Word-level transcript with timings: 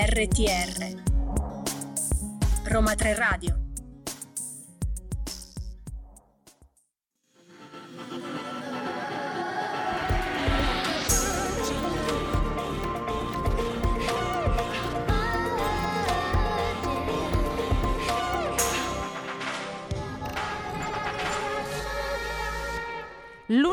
RTR 0.00 0.94
Roma 2.66 2.94
3 2.94 3.14
Radio 3.14 3.67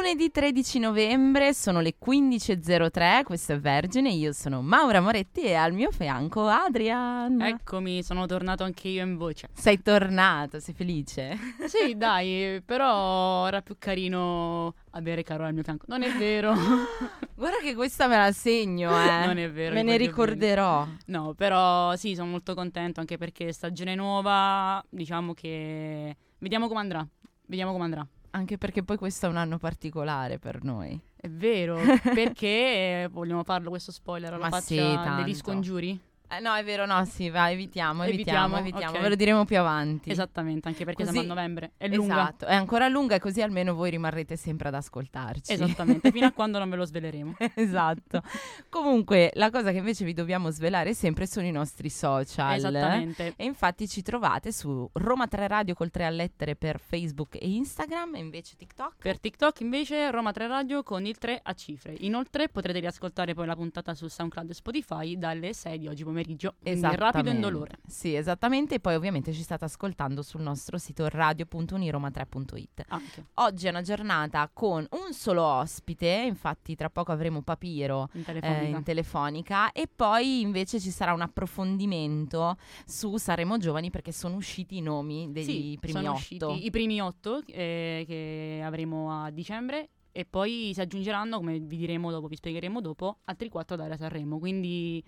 Lunedì 0.06 0.30
13 0.30 0.78
novembre 0.78 1.52
sono 1.56 1.80
le 1.80 1.96
15.03, 2.00 3.24
questo 3.24 3.54
è 3.54 3.60
Vergine, 3.60 4.12
io 4.12 4.34
sono 4.34 4.62
Maura 4.62 5.02
Moretti 5.02 5.42
e 5.42 5.56
al 5.56 5.74
mio 5.74 5.90
fianco 5.90 6.46
Adrian. 6.46 7.42
Eccomi, 7.42 8.04
sono 8.04 8.28
tornato 8.28 8.64
anche 8.64 8.88
io 8.88 9.04
in 9.04 9.18
voce. 9.18 9.50
Sei 9.54 9.82
tornato, 9.82 10.60
sei 10.60 10.76
felice? 10.76 11.36
Sì, 11.66 11.98
dai, 11.98 12.62
però 12.64 13.48
era 13.48 13.64
più 13.64 13.78
carino 13.80 14.76
avere 14.92 15.24
Carola 15.24 15.48
al 15.48 15.56
mio 15.56 15.64
fianco. 15.64 15.86
Non 15.88 16.04
è 16.04 16.12
vero. 16.12 16.54
Guarda 17.34 17.58
che 17.64 17.74
questa 17.74 18.08
me 18.08 18.18
la 18.18 18.32
segno, 18.32 18.92
eh. 18.92 19.26
Non 19.26 19.40
è 19.40 19.50
vero. 19.50 19.74
Me 19.74 19.82
ne 19.82 19.98
ricorderò. 19.98 20.84
Bene. 20.84 20.98
No, 21.08 21.34
però 21.34 21.96
sì, 21.96 22.14
sono 22.14 22.30
molto 22.30 22.54
contento 22.54 23.00
anche 23.00 23.18
perché 23.18 23.52
stagione 23.52 23.96
nuova, 23.96 24.86
diciamo 24.88 25.34
che 25.34 26.16
vediamo 26.38 26.68
come 26.68 26.82
andrà. 26.82 27.08
Vediamo 27.48 27.72
come 27.72 27.86
andrà 27.86 28.08
anche 28.36 28.58
perché 28.58 28.84
poi 28.84 28.98
questo 28.98 29.26
è 29.26 29.30
un 29.30 29.38
anno 29.38 29.58
particolare 29.58 30.38
per 30.40 30.64
noi. 30.64 31.00
È 31.16 31.30
vero, 31.30 31.80
perché 32.14 33.08
vogliamo 33.10 33.44
farlo 33.44 33.70
questo 33.70 33.92
spoiler 33.92 34.34
alla 34.34 34.50
Ma 34.50 34.50
faccia 34.50 35.16
sì, 35.16 35.24
degli 35.24 35.34
scongiuri? 35.34 36.00
Eh, 36.28 36.40
no, 36.40 36.54
è 36.56 36.64
vero, 36.64 36.86
no, 36.86 37.06
sì, 37.06 37.30
va, 37.30 37.52
evitiamo, 37.52 38.04
evitiamo, 38.04 38.58
evitiamo, 38.58 38.58
evitiamo. 38.58 38.90
Okay. 38.90 39.02
ve 39.02 39.10
lo 39.10 39.16
diremo 39.16 39.46
più 39.46 39.60
avanti. 39.60 40.10
Esattamente, 40.10 40.68
anche 40.68 40.84
perché 40.84 41.04
così, 41.04 41.16
siamo 41.18 41.32
a 41.32 41.36
novembre, 41.36 41.72
è 41.78 41.88
lunga. 41.88 42.14
Esatto, 42.14 42.46
è 42.46 42.56
ancora 42.56 42.88
lunga 42.88 43.16
e 43.16 43.20
così 43.20 43.42
almeno 43.42 43.74
voi 43.74 43.92
rimarrete 43.92 44.36
sempre 44.36 44.70
ad 44.70 44.74
ascoltarci. 44.74 45.54
Esattamente, 45.54 46.12
fino 46.12 46.26
a 46.26 46.32
quando 46.34 46.58
non 46.60 46.70
ve 46.70 46.76
lo 46.76 46.86
sveleremo. 46.86 47.36
esatto. 47.54 48.24
Comunque, 48.70 49.32
la 49.36 49.50
cosa 49.52 49.72
che 49.72 49.78
invece 49.78 50.04
vi 50.04 50.14
dobbiamo 50.14 50.50
svelare 50.50 50.94
sempre 50.94 51.28
sono 51.28 51.46
i 51.46 51.52
nostri 51.52 51.90
social. 51.90 52.56
Esattamente. 52.56 53.34
E 53.36 53.46
infatti 53.46 53.88
ci 53.88 54.02
trovate 54.02 54.52
su 54.52 54.90
Roma 54.94 55.28
3 55.28 55.48
Radio 55.48 55.74
col 55.76 55.92
3 55.92 56.06
a 56.06 56.10
lettere 56.10 56.56
per 56.56 56.80
Facebook 56.80 57.36
e 57.36 57.48
Instagram 57.48 58.16
e 58.16 58.20
invece 58.20 58.56
TikTok. 58.58 58.96
Per 58.98 59.20
TikTok 59.20 59.60
invece 59.62 60.10
Roma 60.12 60.32
3 60.32 60.48
Radio 60.48 60.84
con 60.84 61.06
il 61.06 61.18
3 61.18 61.40
a 61.44 61.54
cifre. 61.54 61.96
Inoltre 62.00 62.50
potrete 62.50 62.80
riascoltare 62.80 63.34
poi 63.34 63.46
la 63.46 63.56
puntata 63.56 63.94
su 63.94 64.08
SoundCloud 64.08 64.50
e 64.50 64.54
Spotify 64.54 65.18
dalle 65.18 65.54
6 65.54 65.78
di 65.78 65.88
oggi 65.88 66.04
pomeriggio 66.04 66.15
pomeriggio. 66.16 66.56
Rapido 66.64 67.30
e 67.30 67.34
indolore. 67.34 67.78
Sì, 67.86 68.16
esattamente. 68.16 68.76
E 68.76 68.80
poi 68.80 68.96
ovviamente 68.96 69.34
ci 69.34 69.42
state 69.42 69.66
ascoltando 69.66 70.22
sul 70.22 70.42
nostro 70.42 70.78
sito 70.78 71.08
radio.uniroma3.it. 71.10 72.86
Anche. 72.88 73.26
Oggi 73.36 73.68
è 73.68 73.70
una 73.70 73.82
giornata 73.82 74.50
con 74.52 74.88
un 74.90 75.14
solo 75.14 75.44
ospite, 75.44 76.24
infatti 76.26 76.76
tra 76.76 76.90
poco 76.90 77.12
avremo 77.12 77.42
Papiro 77.42 78.10
in 78.14 78.24
telefonica. 78.24 78.62
Eh, 78.62 78.70
in 78.70 78.84
telefonica 78.84 79.72
e 79.74 79.90
poi 79.94 80.42
invece 80.42 80.80
ci 80.80 80.90
sarà 80.90 81.14
un 81.14 81.22
approfondimento 81.22 82.58
su 82.86 83.18
Saremo 83.18 83.58
Giovani 83.58 83.90
perché 83.90 84.12
sono 84.12 84.36
usciti 84.36 84.78
i 84.78 84.82
nomi 84.82 85.32
dei 85.32 85.44
sì, 85.44 85.78
primi 85.80 86.08
otto. 86.08 86.58
I 86.58 86.70
primi 86.70 87.02
otto 87.02 87.42
eh, 87.48 88.06
che 88.08 88.62
avremo 88.64 89.24
a 89.24 89.30
dicembre 89.32 89.90
e 90.12 90.24
poi 90.24 90.72
si 90.74 90.80
aggiungeranno, 90.80 91.38
come 91.38 91.60
vi 91.60 91.76
diremo 91.76 92.10
dopo, 92.10 92.28
vi 92.28 92.38
spiegheremo 92.38 92.80
dopo, 92.80 93.18
altri 93.26 93.50
quattro 93.50 93.76
ad 93.76 93.82
Area 93.82 93.98
Sanremo. 93.98 94.40
Quindi 94.40 95.04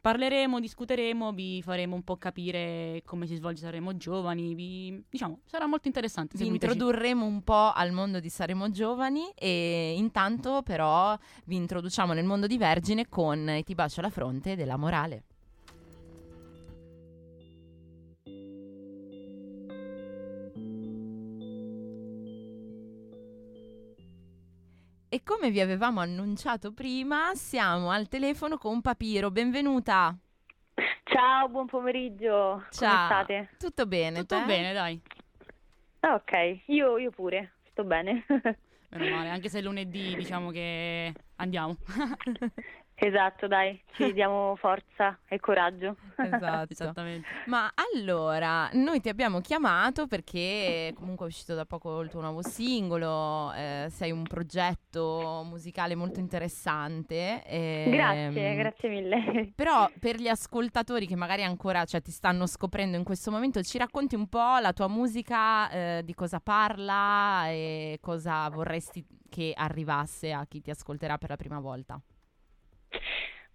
Parleremo, 0.00 0.60
discuteremo, 0.60 1.32
vi 1.32 1.62
faremo 1.62 1.94
un 1.94 2.02
po' 2.02 2.16
capire 2.16 3.02
come 3.04 3.26
si 3.26 3.34
svolge 3.36 3.62
Saremo 3.62 3.96
Giovani, 3.96 4.54
vi, 4.54 5.02
diciamo, 5.08 5.40
sarà 5.44 5.66
molto 5.66 5.88
interessante. 5.88 6.36
Vi 6.36 6.46
introdurremo 6.46 7.24
un 7.24 7.42
po' 7.42 7.72
al 7.72 7.92
mondo 7.92 8.20
di 8.20 8.28
Saremo 8.28 8.70
Giovani 8.70 9.30
e 9.34 9.94
intanto 9.96 10.62
però 10.62 11.18
vi 11.44 11.56
introduciamo 11.56 12.12
nel 12.12 12.24
mondo 12.24 12.46
di 12.46 12.58
Vergine 12.58 13.08
con 13.08 13.60
Ti 13.64 13.74
bacio 13.74 14.00
alla 14.00 14.10
fronte 14.10 14.56
della 14.56 14.76
morale. 14.76 15.24
E 25.18 25.24
come 25.24 25.50
vi 25.50 25.60
avevamo 25.60 25.98
annunciato 25.98 26.72
prima, 26.72 27.34
siamo 27.34 27.90
al 27.90 28.06
telefono 28.06 28.56
con 28.56 28.80
Papiro. 28.80 29.32
Benvenuta. 29.32 30.16
Ciao, 31.02 31.48
buon 31.48 31.66
pomeriggio. 31.66 32.64
Ciao. 32.70 32.94
Come 32.94 33.24
state? 33.24 33.48
Tutto 33.58 33.86
bene, 33.86 34.20
Tutto 34.20 34.38
te? 34.38 34.44
bene, 34.44 34.72
dai. 34.72 35.02
Ah, 36.00 36.14
ok, 36.14 36.60
io, 36.66 36.98
io 36.98 37.10
pure, 37.10 37.54
sto 37.64 37.82
bene. 37.82 38.24
Meno 38.90 39.16
male, 39.16 39.30
anche 39.30 39.48
se 39.48 39.58
è 39.58 39.62
lunedì 39.62 40.14
diciamo 40.14 40.52
che 40.52 41.12
andiamo. 41.34 41.76
Esatto, 43.00 43.46
dai, 43.46 43.80
ci 43.92 44.12
diamo 44.12 44.56
forza 44.56 45.16
e 45.28 45.38
coraggio. 45.38 45.96
Esatto. 46.16 46.72
Esattamente. 46.72 47.28
Ma 47.46 47.72
allora, 47.94 48.68
noi 48.72 49.00
ti 49.00 49.08
abbiamo 49.08 49.40
chiamato 49.40 50.08
perché 50.08 50.92
comunque 50.96 51.26
è 51.26 51.28
uscito 51.28 51.54
da 51.54 51.64
poco 51.64 52.00
il 52.00 52.10
tuo 52.10 52.20
nuovo 52.20 52.42
singolo, 52.42 53.52
eh, 53.52 53.86
sei 53.88 54.10
un 54.10 54.24
progetto 54.24 55.44
musicale 55.48 55.94
molto 55.94 56.18
interessante. 56.18 57.44
E, 57.46 57.88
grazie, 57.88 58.56
grazie 58.56 58.88
mille. 58.88 59.52
Però 59.54 59.88
per 60.00 60.16
gli 60.16 60.28
ascoltatori 60.28 61.06
che 61.06 61.14
magari 61.14 61.44
ancora 61.44 61.84
cioè, 61.84 62.02
ti 62.02 62.10
stanno 62.10 62.46
scoprendo 62.46 62.96
in 62.96 63.04
questo 63.04 63.30
momento, 63.30 63.62
ci 63.62 63.78
racconti 63.78 64.16
un 64.16 64.28
po' 64.28 64.58
la 64.60 64.72
tua 64.72 64.88
musica, 64.88 65.70
eh, 65.70 66.02
di 66.04 66.14
cosa 66.14 66.40
parla 66.40 67.48
e 67.48 67.98
cosa 68.00 68.48
vorresti 68.48 69.06
che 69.30 69.52
arrivasse 69.54 70.32
a 70.32 70.44
chi 70.46 70.60
ti 70.60 70.70
ascolterà 70.70 71.16
per 71.16 71.28
la 71.28 71.36
prima 71.36 71.60
volta? 71.60 72.00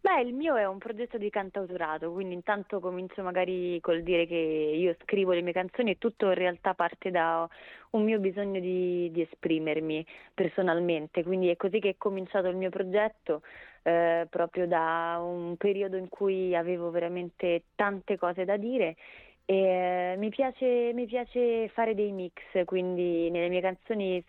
Beh, 0.03 0.19
il 0.19 0.33
mio 0.33 0.57
è 0.57 0.67
un 0.67 0.79
progetto 0.79 1.17
di 1.17 1.29
cantautorato, 1.29 2.11
quindi 2.11 2.33
intanto 2.33 2.81
comincio 2.81 3.23
magari 3.23 3.79
col 3.79 4.03
dire 4.03 4.27
che 4.27 4.35
io 4.35 4.95
scrivo 5.01 5.31
le 5.31 5.41
mie 5.41 5.53
canzoni 5.53 5.91
e 5.91 5.97
tutto 5.97 6.25
in 6.25 6.33
realtà 6.33 6.73
parte 6.73 7.09
da 7.09 7.47
un 7.91 8.03
mio 8.03 8.19
bisogno 8.19 8.59
di, 8.59 9.09
di 9.13 9.21
esprimermi 9.21 10.05
personalmente, 10.33 11.23
quindi 11.23 11.47
è 11.47 11.55
così 11.55 11.79
che 11.79 11.91
è 11.91 11.95
cominciato 11.97 12.49
il 12.49 12.57
mio 12.57 12.69
progetto, 12.69 13.43
eh, 13.83 14.27
proprio 14.29 14.67
da 14.67 15.19
un 15.21 15.55
periodo 15.55 15.95
in 15.95 16.09
cui 16.09 16.53
avevo 16.53 16.91
veramente 16.91 17.63
tante 17.75 18.17
cose 18.17 18.43
da 18.43 18.57
dire 18.57 18.97
e 19.45 20.13
eh, 20.13 20.15
mi, 20.17 20.29
piace, 20.29 20.91
mi, 20.93 21.05
piace, 21.05 21.67
fare 21.69 21.95
dei 21.95 22.11
mix, 22.11 22.41
quindi 22.65 23.29
nelle 23.29 23.49
mie 23.49 23.61
canzoni 23.61 24.23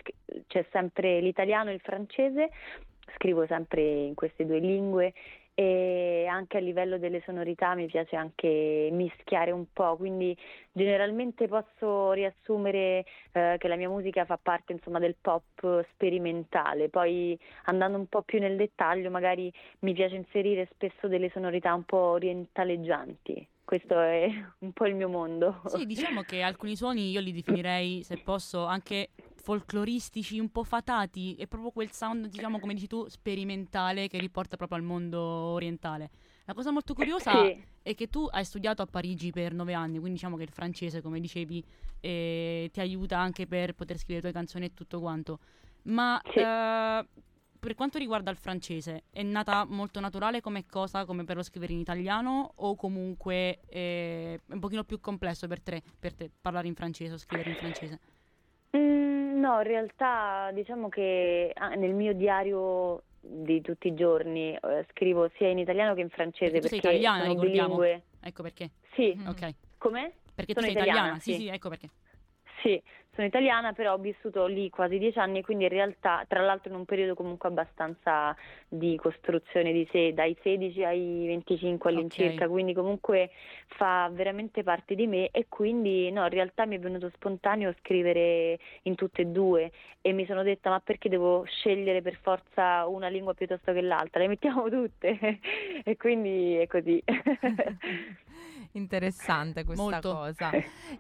c'è 0.49 0.65
sempre 0.71 1.21
l'italiano 1.21 1.71
e 1.71 1.75
il 1.75 1.81
francese, 1.81 2.51
scrivo 3.15 3.47
sempre 3.47 3.83
in 3.83 4.15
queste 4.15 4.47
due 4.47 4.59
lingue 4.59 5.13
e 5.57 6.27
anche 6.29 6.57
a 6.57 6.61
livello 6.61 6.99
delle 6.99 7.23
sonorità 7.25 7.75
mi 7.75 7.87
piace 7.87 8.17
anche 8.17 8.89
mischiare 8.91 9.53
un 9.53 9.67
po', 9.73 9.97
quindi 9.97 10.37
generalmente 10.73 11.47
posso 11.47 12.11
riassumere 12.11 13.05
eh, 13.33 13.55
che 13.59 13.69
la 13.69 13.77
mia 13.77 13.89
musica 13.89 14.25
fa 14.25 14.37
parte 14.37 14.73
insomma, 14.73 14.99
del 14.99 15.15
pop 15.21 15.87
sperimentale, 15.93 16.89
poi 16.89 17.39
andando 17.67 17.99
un 17.99 18.07
po' 18.07 18.23
più 18.23 18.41
nel 18.41 18.57
dettaglio 18.57 19.11
magari 19.11 19.53
mi 19.81 19.93
piace 19.93 20.17
inserire 20.17 20.69
spesso 20.73 21.07
delle 21.07 21.31
sonorità 21.33 21.73
un 21.73 21.85
po' 21.85 21.99
orientaleggianti. 21.99 23.47
Questo 23.65 23.99
è 23.99 24.29
un 24.59 24.73
po' 24.73 24.87
il 24.87 24.95
mio 24.95 25.09
mondo. 25.09 25.63
Sì, 25.67 25.87
diciamo 25.87 26.21
che 26.23 26.43
alcuni 26.43 26.77
suoni 26.77 27.11
io 27.11 27.21
li 27.21 27.33
definirei, 27.33 28.03
se 28.03 28.19
posso, 28.19 28.67
anche 28.67 29.09
folcloristici, 29.45 30.39
un 30.39 30.51
po' 30.51 30.65
fatati, 30.65 31.35
è 31.35 31.47
proprio 31.47 31.71
quel 31.71 31.93
sound, 31.93 32.29
diciamo, 32.29 32.59
come 32.59 32.73
dici 32.73 32.87
tu, 32.87 33.07
sperimentale 33.09 34.09
che 34.09 34.19
riporta 34.19 34.57
proprio 34.57 34.79
al 34.79 34.85
mondo 34.85 35.21
orientale. 35.21 36.11
La 36.47 36.55
cosa 36.55 36.71
molto 36.71 36.95
curiosa 36.95 37.45
sì. 37.45 37.63
è 37.83 37.95
che 37.95 38.09
tu 38.09 38.27
hai 38.31 38.45
studiato 38.45 38.81
a 38.81 38.87
Parigi 38.87 39.31
per 39.31 39.53
nove 39.53 39.75
anni, 39.75 39.99
quindi 39.99 40.15
diciamo 40.15 40.39
che 40.39 40.45
il 40.45 40.51
francese, 40.51 41.03
come 41.03 41.21
dicevi, 41.21 41.63
eh, 42.01 42.71
ti 42.73 42.81
aiuta 42.81 43.19
anche 43.19 43.47
per 43.47 43.75
poter 43.75 43.99
scrivere 43.99 44.27
le 44.27 44.33
tue 44.33 44.41
canzoni 44.41 44.65
e 44.65 44.73
tutto 44.73 44.99
quanto. 44.99 45.39
Ma 45.83 46.19
sì. 46.25 46.39
eh, 46.39 47.07
per 47.59 47.75
quanto 47.75 47.99
riguarda 47.99 48.31
il 48.31 48.39
francese, 48.39 49.05
è 49.11 49.23
nata 49.23 49.67
molto 49.67 50.01
naturale 50.01 50.41
come 50.41 50.65
cosa, 50.65 51.05
come 51.05 51.25
per 51.25 51.37
lo 51.37 51.43
scrivere 51.43 51.75
in 51.75 51.81
italiano, 51.81 52.53
o 52.57 52.77
comunque 52.77 53.61
eh, 53.69 54.41
è 54.47 54.53
un 54.55 54.61
pochino 54.61 54.85
più 54.85 55.01
complesso 55.01 55.47
per 55.47 55.61
te, 55.61 55.83
per 55.99 56.15
te 56.15 56.31
parlare 56.41 56.67
in 56.67 56.75
francese 56.75 57.13
o 57.13 57.19
scrivere 57.19 57.51
in 57.51 57.57
francese? 57.57 58.01
Mm, 58.77 59.39
no, 59.41 59.59
in 59.59 59.67
realtà 59.67 60.51
diciamo 60.53 60.89
che 60.89 61.53
ah, 61.55 61.75
nel 61.75 61.95
mio 61.95 62.13
diario 62.13 63.03
di 63.21 63.61
tutti 63.61 63.89
i 63.89 63.95
giorni 63.95 64.53
eh, 64.55 64.87
scrivo 64.91 65.31
sia 65.37 65.49
in 65.49 65.59
italiano 65.59 65.95
che 65.95 66.01
in 66.01 66.11
francese 66.11 66.59
perché, 66.59 66.69
perché 66.69 66.89
sei 66.89 66.97
italiana, 66.97 67.25
ricordiamo. 67.25 67.77
bilingue. 67.77 68.03
Ecco 68.21 68.43
perché. 68.43 68.71
Sì. 68.95 69.17
Ok. 69.27 69.55
Come? 69.79 70.13
Perché 70.35 70.55
sono 70.55 70.67
tu 70.67 70.73
sei 70.73 70.83
italiana, 70.83 71.17
italiana, 71.17 71.19
sì, 71.21 71.35
sì, 71.35 71.47
ecco 71.47 71.69
perché. 71.69 71.89
Sì, 72.63 72.83
sono 73.15 73.27
italiana, 73.27 73.73
però 73.73 73.95
ho 73.95 73.99
vissuto 73.99 74.47
lì 74.47 74.69
quasi 74.71 74.99
dieci 74.99 75.19
anni, 75.19 75.43
quindi 75.43 75.65
in 75.65 75.71
realtà, 75.71 76.25
tra 76.29 76.41
l'altro 76.43 76.71
in 76.71 76.77
un 76.77 76.85
periodo 76.85 77.15
comunque 77.15 77.49
abbastanza 77.49 78.37
di 78.69 78.97
costruzione 78.97 79.73
di 79.73 79.87
sé, 79.91 80.13
dai 80.13 80.37
16 80.43 80.85
ai 80.85 81.27
25 81.27 81.91
all'incirca, 81.91 82.45
Ok. 82.45 82.51
quindi 82.51 82.73
comunque 82.75 83.31
fa 83.67 84.11
veramente 84.13 84.63
parte 84.63 84.95
di 84.95 85.07
me 85.07 85.29
e 85.31 85.47
quindi 85.49 86.11
no, 86.11 86.23
in 86.25 86.31
realtà 86.31 86.67
mi 86.67 86.77
è 86.77 86.79
venuto 86.81 87.11
spontaneo 87.15 87.75
scrivere 87.81 88.59
in 88.83 88.95
tutte 88.95 89.23
e 89.23 89.27
due 89.27 89.71
e 90.01 90.13
mi 90.13 90.27
sono 90.27 90.43
detta 90.43 90.71
ma 90.71 90.81
perché 90.81 91.09
devo 91.09 91.45
scegliere 91.45 92.03
per 92.03 92.19
forza 92.21 92.87
una 92.87 93.09
lingua 93.09 93.35
piuttosto 93.35 93.73
che 93.73 93.81
l'altra? 93.81 94.21
Le 94.21 94.29
mettiamo 94.29 94.69
tutte 94.69 95.19
e 95.85 95.97
quindi 95.97 96.57
è 96.57 96.67
così. 96.67 97.03
Interessante 98.77 99.65
questa 99.65 99.83
Molto. 99.85 100.13
cosa. 100.13 100.51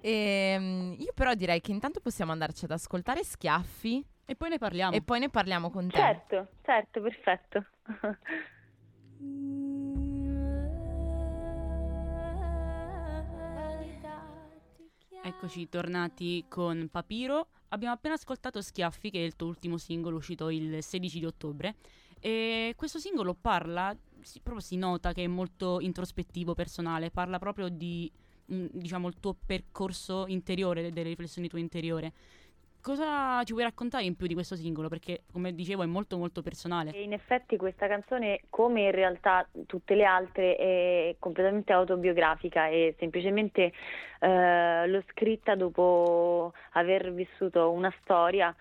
Ehm, 0.00 0.94
io 0.98 1.12
però 1.12 1.34
direi 1.34 1.60
che 1.60 1.72
intanto 1.72 2.00
possiamo 2.00 2.30
andarci 2.32 2.64
ad 2.66 2.70
ascoltare 2.70 3.24
Schiaffi 3.24 4.04
E 4.26 4.36
poi 4.36 4.50
ne 4.50 4.58
parliamo. 4.58 4.94
e 4.94 5.02
poi 5.02 5.18
ne 5.20 5.28
parliamo 5.28 5.70
con 5.70 5.88
te. 5.88 5.96
certo, 5.98 6.48
certo, 6.62 7.00
perfetto. 7.00 7.66
Eccoci 15.22 15.68
tornati 15.68 16.44
con 16.48 16.88
Papiro. 16.90 17.48
Abbiamo 17.68 17.94
appena 17.94 18.14
ascoltato 18.14 18.60
Schiaffi, 18.60 19.10
che 19.10 19.18
è 19.20 19.24
il 19.24 19.36
tuo 19.36 19.48
ultimo 19.48 19.78
singolo 19.78 20.16
uscito 20.16 20.50
il 20.50 20.82
16 20.82 21.18
di 21.18 21.24
ottobre. 21.24 21.76
E 22.20 22.74
questo 22.76 22.98
singolo 22.98 23.34
parla, 23.34 23.96
si, 24.24 24.40
proprio 24.40 24.62
si 24.62 24.76
nota 24.76 25.12
che 25.12 25.24
è 25.24 25.26
molto 25.26 25.80
introspettivo, 25.80 26.54
personale, 26.54 27.10
parla 27.10 27.38
proprio 27.38 27.68
di, 27.68 28.10
mm, 28.52 28.66
diciamo, 28.72 29.08
il 29.08 29.20
tuo 29.20 29.36
percorso 29.46 30.24
interiore, 30.26 30.92
delle 30.92 31.08
riflessioni 31.08 31.48
tue 31.48 31.60
interiore. 31.60 32.12
Cosa 32.84 33.42
ci 33.44 33.52
vuoi 33.52 33.64
raccontare 33.64 34.04
in 34.04 34.14
più 34.14 34.26
di 34.26 34.34
questo 34.34 34.56
singolo? 34.56 34.88
Perché, 34.88 35.22
come 35.32 35.54
dicevo, 35.54 35.82
è 35.82 35.86
molto 35.86 36.18
molto 36.18 36.42
personale. 36.42 36.90
E 36.90 37.02
in 37.02 37.14
effetti 37.14 37.56
questa 37.56 37.86
canzone, 37.86 38.42
come 38.50 38.82
in 38.82 38.90
realtà 38.90 39.48
tutte 39.64 39.94
le 39.94 40.04
altre, 40.04 40.56
è 40.56 41.16
completamente 41.18 41.72
autobiografica 41.72 42.68
e 42.68 42.94
semplicemente 42.98 43.72
eh, 44.20 44.86
l'ho 44.86 45.02
scritta 45.12 45.54
dopo 45.54 46.52
aver 46.72 47.10
vissuto 47.14 47.70
una 47.70 47.92
storia 48.02 48.54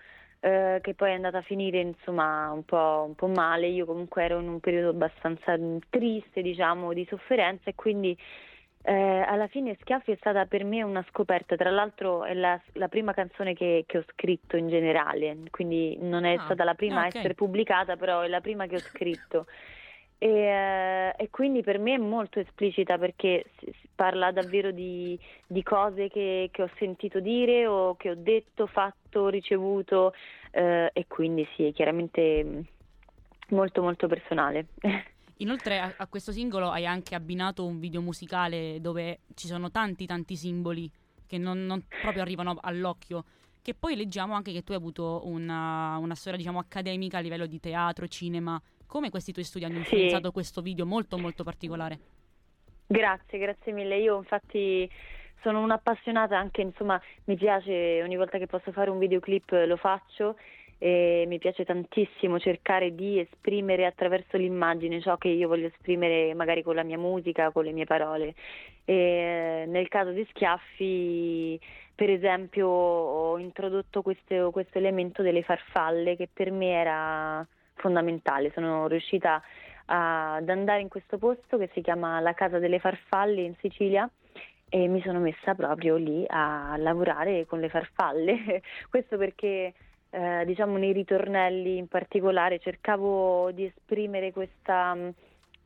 eh, 0.44 0.78
che 0.82 0.92
poi 0.94 1.10
è 1.10 1.14
andata 1.14 1.38
a 1.38 1.42
finire 1.42 1.80
insomma 1.80 2.50
un 2.52 2.64
po', 2.64 3.04
un 3.08 3.14
po' 3.14 3.28
male. 3.28 3.66
Io 3.68 3.86
comunque 3.86 4.24
ero 4.24 4.40
in 4.40 4.48
un 4.48 4.60
periodo 4.60 4.90
abbastanza 4.90 5.56
triste, 5.88 6.42
diciamo, 6.42 6.92
di 6.92 7.06
sofferenza 7.08 7.70
e 7.70 7.74
quindi 7.74 8.16
eh, 8.82 8.92
alla 9.26 9.46
fine 9.46 9.74
Schiaffi 9.80 10.12
è 10.12 10.16
stata 10.16 10.44
per 10.44 10.62
me 10.64 10.82
una 10.82 11.02
scoperta, 11.08 11.56
tra 11.56 11.70
l'altro 11.70 12.24
è 12.24 12.34
la, 12.34 12.60
la 12.74 12.88
prima 12.88 13.14
canzone 13.14 13.54
che, 13.54 13.84
che 13.86 13.96
ho 13.98 14.04
scritto 14.12 14.58
in 14.58 14.68
generale, 14.68 15.34
quindi 15.50 15.96
non 16.02 16.24
è 16.24 16.34
Ah, 16.34 16.44
stata 16.44 16.64
la 16.64 16.74
prima 16.74 17.00
ah, 17.00 17.04
a 17.04 17.06
ok. 17.06 17.14
essere 17.16 17.34
pubblicata, 17.34 17.96
però 17.96 18.20
è 18.20 18.28
la 18.28 18.42
prima 18.42 18.66
che 18.66 18.76
ho 18.76 18.80
scritto. 18.80 19.46
E, 20.18 20.28
eh, 20.28 21.14
e 21.16 21.30
quindi 21.30 21.62
per 21.62 21.78
me 21.78 21.94
è 21.94 21.98
molto 21.98 22.40
esplicita 22.40 22.98
perché 22.98 23.44
si, 23.58 23.66
si 23.80 23.88
parla 23.94 24.32
davvero 24.32 24.70
di, 24.70 25.18
di 25.46 25.62
cose 25.62 26.08
che, 26.08 26.48
che 26.50 26.62
ho 26.62 26.70
sentito 26.78 27.20
dire 27.20 27.66
o 27.66 27.96
che 27.96 28.10
ho 28.10 28.14
detto, 28.16 28.66
fatto, 28.66 29.28
ricevuto 29.28 30.12
eh, 30.50 30.90
e 30.92 31.06
quindi 31.06 31.46
sì, 31.56 31.64
è 31.64 31.72
chiaramente 31.72 32.44
mh, 32.44 32.66
molto 33.48 33.82
molto 33.82 34.06
personale. 34.06 34.66
Inoltre 35.38 35.80
a, 35.80 35.94
a 35.96 36.06
questo 36.06 36.30
singolo 36.30 36.70
hai 36.70 36.86
anche 36.86 37.14
abbinato 37.14 37.66
un 37.66 37.80
video 37.80 38.00
musicale 38.00 38.80
dove 38.80 39.20
ci 39.34 39.48
sono 39.48 39.70
tanti 39.70 40.06
tanti 40.06 40.36
simboli 40.36 40.90
che 41.26 41.38
non, 41.38 41.64
non 41.66 41.82
proprio 42.00 42.22
arrivano 42.22 42.56
all'occhio. 42.60 43.24
Che 43.60 43.74
poi 43.74 43.96
leggiamo 43.96 44.34
anche 44.34 44.52
che 44.52 44.62
tu 44.62 44.72
hai 44.72 44.78
avuto 44.78 45.22
una, 45.24 45.96
una 45.96 46.14
storia, 46.14 46.38
diciamo, 46.38 46.58
accademica 46.58 47.18
a 47.18 47.20
livello 47.20 47.46
di 47.46 47.58
teatro, 47.60 48.06
cinema. 48.06 48.60
Come 48.94 49.10
questi 49.10 49.32
tuoi 49.32 49.44
studi 49.44 49.64
hanno 49.64 49.74
Sì. 49.74 49.80
influenzato 49.80 50.30
questo 50.30 50.62
video 50.62 50.86
molto 50.86 51.18
molto 51.18 51.42
particolare? 51.42 51.98
Grazie, 52.86 53.40
grazie 53.40 53.72
mille. 53.72 53.98
Io 53.98 54.16
infatti 54.16 54.88
sono 55.42 55.60
un'appassionata 55.62 56.38
anche, 56.38 56.60
insomma, 56.60 57.02
mi 57.24 57.34
piace 57.34 58.00
ogni 58.04 58.14
volta 58.14 58.38
che 58.38 58.46
posso 58.46 58.70
fare 58.70 58.90
un 58.90 58.98
videoclip 58.98 59.50
lo 59.66 59.74
faccio 59.74 60.36
e 60.78 61.24
mi 61.26 61.40
piace 61.40 61.64
tantissimo 61.64 62.38
cercare 62.38 62.94
di 62.94 63.18
esprimere 63.18 63.84
attraverso 63.84 64.36
l'immagine 64.36 65.00
ciò 65.00 65.16
che 65.16 65.26
io 65.26 65.48
voglio 65.48 65.66
esprimere 65.66 66.32
magari 66.34 66.62
con 66.62 66.76
la 66.76 66.84
mia 66.84 66.96
musica, 66.96 67.50
con 67.50 67.64
le 67.64 67.72
mie 67.72 67.86
parole. 67.86 68.36
E 68.84 69.64
nel 69.66 69.88
caso 69.88 70.12
di 70.12 70.24
Schiaffi, 70.30 71.58
per 71.96 72.10
esempio, 72.10 72.68
ho 72.68 73.38
introdotto 73.38 74.02
questo, 74.02 74.52
questo 74.52 74.78
elemento 74.78 75.20
delle 75.20 75.42
farfalle 75.42 76.14
che 76.14 76.28
per 76.32 76.52
me 76.52 76.68
era 76.68 77.48
fondamentale. 77.74 78.50
Sono 78.52 78.86
riuscita 78.86 79.42
ad 79.86 80.48
andare 80.48 80.80
in 80.80 80.88
questo 80.88 81.18
posto 81.18 81.58
che 81.58 81.68
si 81.72 81.80
chiama 81.82 82.20
la 82.20 82.32
Casa 82.32 82.58
delle 82.58 82.78
Farfalle 82.78 83.42
in 83.42 83.54
Sicilia 83.60 84.08
e 84.68 84.88
mi 84.88 85.00
sono 85.02 85.20
messa 85.20 85.54
proprio 85.54 85.96
lì 85.96 86.24
a 86.26 86.74
lavorare 86.78 87.46
con 87.46 87.60
le 87.60 87.68
farfalle. 87.68 88.60
Questo 88.90 89.16
perché, 89.16 89.72
eh, 90.10 90.42
diciamo, 90.44 90.76
nei 90.78 90.92
ritornelli 90.92 91.76
in 91.76 91.86
particolare 91.86 92.58
cercavo 92.58 93.52
di 93.52 93.66
esprimere 93.66 94.32
questa, 94.32 94.94
mh, 94.94 95.14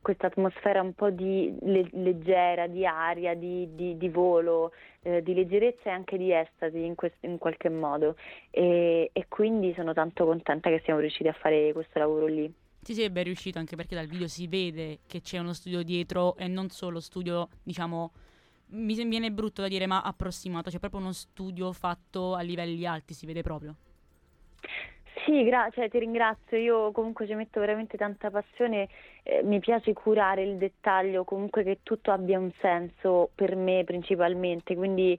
questa 0.01 0.27
atmosfera 0.27 0.81
un 0.81 0.93
po' 0.93 1.09
di 1.09 1.55
le- 1.61 1.89
leggera, 1.91 2.67
di 2.67 2.85
aria, 2.85 3.35
di, 3.35 3.67
di- 3.75 3.97
di 3.97 4.09
volo, 4.09 4.71
eh, 5.01 5.21
di 5.21 5.33
leggerezza 5.33 5.89
e 5.89 5.91
anche 5.91 6.17
di 6.17 6.33
estasi 6.33 6.83
in, 6.83 6.95
quest- 6.95 7.23
in 7.23 7.37
qualche 7.37 7.69
modo. 7.69 8.15
E, 8.49 9.09
e 9.11 9.25
quindi 9.27 9.73
sono 9.75 9.93
tanto 9.93 10.25
contenta 10.25 10.69
che 10.69 10.81
siamo 10.83 10.99
riusciti 10.99 11.27
a 11.27 11.33
fare 11.33 11.73
questo 11.73 11.99
lavoro 11.99 12.27
lì. 12.27 12.51
Sì, 12.81 12.93
sì, 12.93 13.03
è 13.03 13.09
ben 13.09 13.25
riuscito 13.25 13.59
anche 13.59 13.75
perché 13.75 13.93
dal 13.93 14.07
video 14.07 14.27
si 14.27 14.47
vede 14.47 14.99
che 15.05 15.21
c'è 15.21 15.37
uno 15.37 15.53
studio 15.53 15.83
dietro 15.83 16.37
e 16.37 16.47
non 16.47 16.69
solo 16.69 17.01
studio, 17.01 17.49
diciamo, 17.61 18.11
mi 18.67 18.93
viene 18.93 19.31
brutto 19.31 19.61
da 19.61 19.67
dire, 19.67 19.85
ma 19.85 20.01
approssimato, 20.01 20.69
c'è 20.69 20.79
proprio 20.79 21.01
uno 21.01 21.11
studio 21.11 21.73
fatto 21.73 22.35
a 22.35 22.41
livelli 22.41 22.85
alti, 22.85 23.13
si 23.13 23.25
vede 23.25 23.41
proprio. 23.41 23.75
Sì, 25.25 25.43
gra- 25.43 25.69
cioè, 25.71 25.89
ti 25.89 25.99
ringrazio, 25.99 26.57
io 26.57 26.91
comunque 26.91 27.27
ci 27.27 27.33
metto 27.35 27.59
veramente 27.59 27.97
tanta 27.97 28.29
passione, 28.31 28.87
eh, 29.23 29.41
mi 29.43 29.59
piace 29.59 29.93
curare 29.93 30.43
il 30.43 30.57
dettaglio, 30.57 31.23
comunque 31.23 31.63
che 31.63 31.79
tutto 31.83 32.11
abbia 32.11 32.39
un 32.39 32.51
senso 32.61 33.29
per 33.35 33.55
me 33.55 33.83
principalmente, 33.83 34.75
quindi 34.75 35.17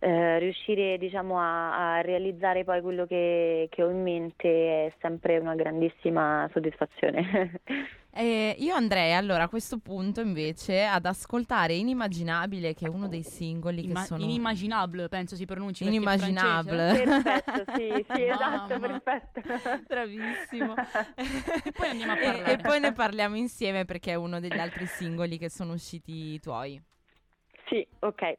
eh, 0.00 0.38
riuscire 0.38 0.96
diciamo 0.98 1.38
a, 1.40 1.96
a 1.96 2.00
realizzare 2.00 2.64
poi 2.64 2.80
quello 2.80 3.04
che, 3.06 3.68
che 3.70 3.82
ho 3.82 3.90
in 3.90 4.02
mente 4.02 4.86
è 4.86 4.92
sempre 5.00 5.38
una 5.38 5.54
grandissima 5.54 6.48
soddisfazione. 6.52 7.60
Eh, 8.14 8.56
io 8.58 8.74
andrei 8.74 9.14
allora 9.14 9.44
a 9.44 9.48
questo 9.48 9.78
punto 9.78 10.20
invece 10.20 10.84
ad 10.84 11.06
ascoltare 11.06 11.72
Inimmaginabile, 11.72 12.74
che 12.74 12.84
è 12.84 12.88
uno 12.88 13.08
dei 13.08 13.22
singoli 13.22 13.80
che 13.80 13.88
Imma- 13.88 14.04
sono 14.04 14.22
Inimmaginable, 14.22 15.08
penso 15.08 15.34
si 15.34 15.46
pronunci. 15.46 15.84
Inimmaginable. 15.84 16.92
Perfetto, 16.92 17.64
sì, 17.74 18.04
sì, 18.14 18.22
esatto, 18.28 18.78
Mamma. 18.78 19.00
perfetto. 19.00 19.40
Bravissimo. 19.86 20.74
E 21.64 21.72
poi 21.72 21.88
andiamo 21.88 22.12
a 22.12 22.16
E- 22.20 22.22
parlare. 22.22 22.52
e 22.52 22.56
poi 22.58 22.80
ne 22.80 22.92
parliamo 22.92 23.36
insieme 23.36 23.86
perché 23.86 24.10
è 24.12 24.14
uno 24.16 24.40
degli 24.40 24.58
altri 24.58 24.84
singoli 24.86 25.38
che 25.38 25.48
sono 25.48 25.72
usciti 25.72 26.38
tuoi. 26.40 26.78
Sì, 27.68 27.86
ok. 28.00 28.34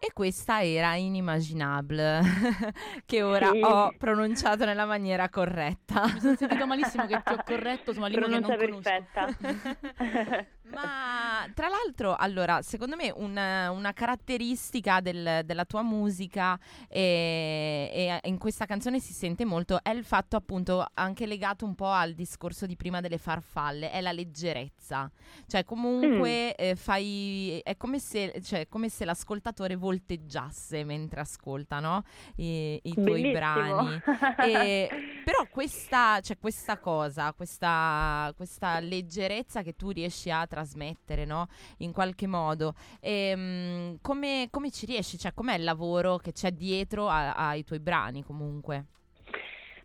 E 0.00 0.12
questa 0.12 0.62
era 0.62 0.94
Inimmaginable, 0.94 2.20
che 3.04 3.22
ora 3.22 3.50
Sì. 3.50 3.60
ho 3.62 3.92
pronunciato 3.98 4.64
nella 4.64 4.86
maniera 4.86 5.28
corretta. 5.28 6.06
Mi 6.06 6.20
sono 6.20 6.36
sentito 6.36 6.66
malissimo 6.68 7.04
che 7.06 7.20
ti 7.24 7.32
ho 7.32 7.38
corretto 7.44 7.92
su 7.92 7.98
una 7.98 8.06
lingua 8.06 8.28
che 8.28 8.38
non 8.38 8.56
Pronuncia 8.56 9.02
conosco. 9.04 9.40
perfetta. 9.40 10.46
Ma 10.74 11.48
tra 11.54 11.68
l'altro, 11.68 12.14
allora, 12.16 12.62
secondo 12.62 12.96
me 12.96 13.12
una, 13.14 13.70
una 13.70 13.92
caratteristica 13.92 15.00
del- 15.00 15.42
della 15.44 15.64
tua 15.64 15.82
musica 15.82 16.58
e, 16.88 18.20
e 18.22 18.28
in 18.28 18.38
questa 18.38 18.66
canzone 18.66 19.00
si 19.00 19.12
sente 19.12 19.44
molto 19.44 19.80
è 19.82 19.90
il 19.90 20.04
fatto 20.04 20.36
appunto 20.36 20.86
anche 20.94 21.26
legato 21.26 21.64
un 21.64 21.74
po' 21.74 21.90
al 21.90 22.12
discorso 22.14 22.66
di 22.66 22.76
prima 22.76 23.00
delle 23.00 23.18
farfalle, 23.18 23.90
è 23.90 24.00
la 24.00 24.12
leggerezza. 24.12 25.10
Cioè 25.46 25.64
comunque 25.64 26.54
eh, 26.54 26.76
fai, 26.76 27.60
è 27.62 27.76
come 27.76 27.98
se, 27.98 28.40
cioè, 28.42 28.68
come 28.68 28.88
se 28.88 29.04
l'ascoltatore 29.04 29.76
volteggiasse 29.76 30.84
mentre 30.84 31.20
ascolta, 31.20 31.80
no? 31.80 32.02
I, 32.36 32.78
i 32.82 32.92
tuoi 32.94 33.22
Bellissimo. 33.22 33.32
brani. 33.32 34.00
E- 34.48 34.88
però 35.28 35.46
questa, 35.50 36.20
cioè, 36.20 36.38
questa 36.38 36.78
cosa, 36.78 37.34
questa, 37.34 38.32
questa 38.34 38.80
leggerezza 38.80 39.60
che 39.60 39.74
tu 39.76 39.90
riesci 39.90 40.30
a 40.30 40.46
trasmettere, 40.46 41.26
no? 41.26 41.48
In 41.80 41.92
qualche 41.92 42.26
modo, 42.26 42.72
ehm, 42.98 43.98
come, 44.00 44.48
come 44.50 44.70
ci 44.70 44.86
riesci? 44.86 45.18
Cioè, 45.18 45.34
com'è 45.34 45.56
il 45.56 45.64
lavoro 45.64 46.16
che 46.16 46.32
c'è 46.32 46.50
dietro 46.52 47.08
a- 47.08 47.34
ai 47.34 47.62
tuoi 47.62 47.78
brani 47.78 48.24
comunque? 48.24 48.86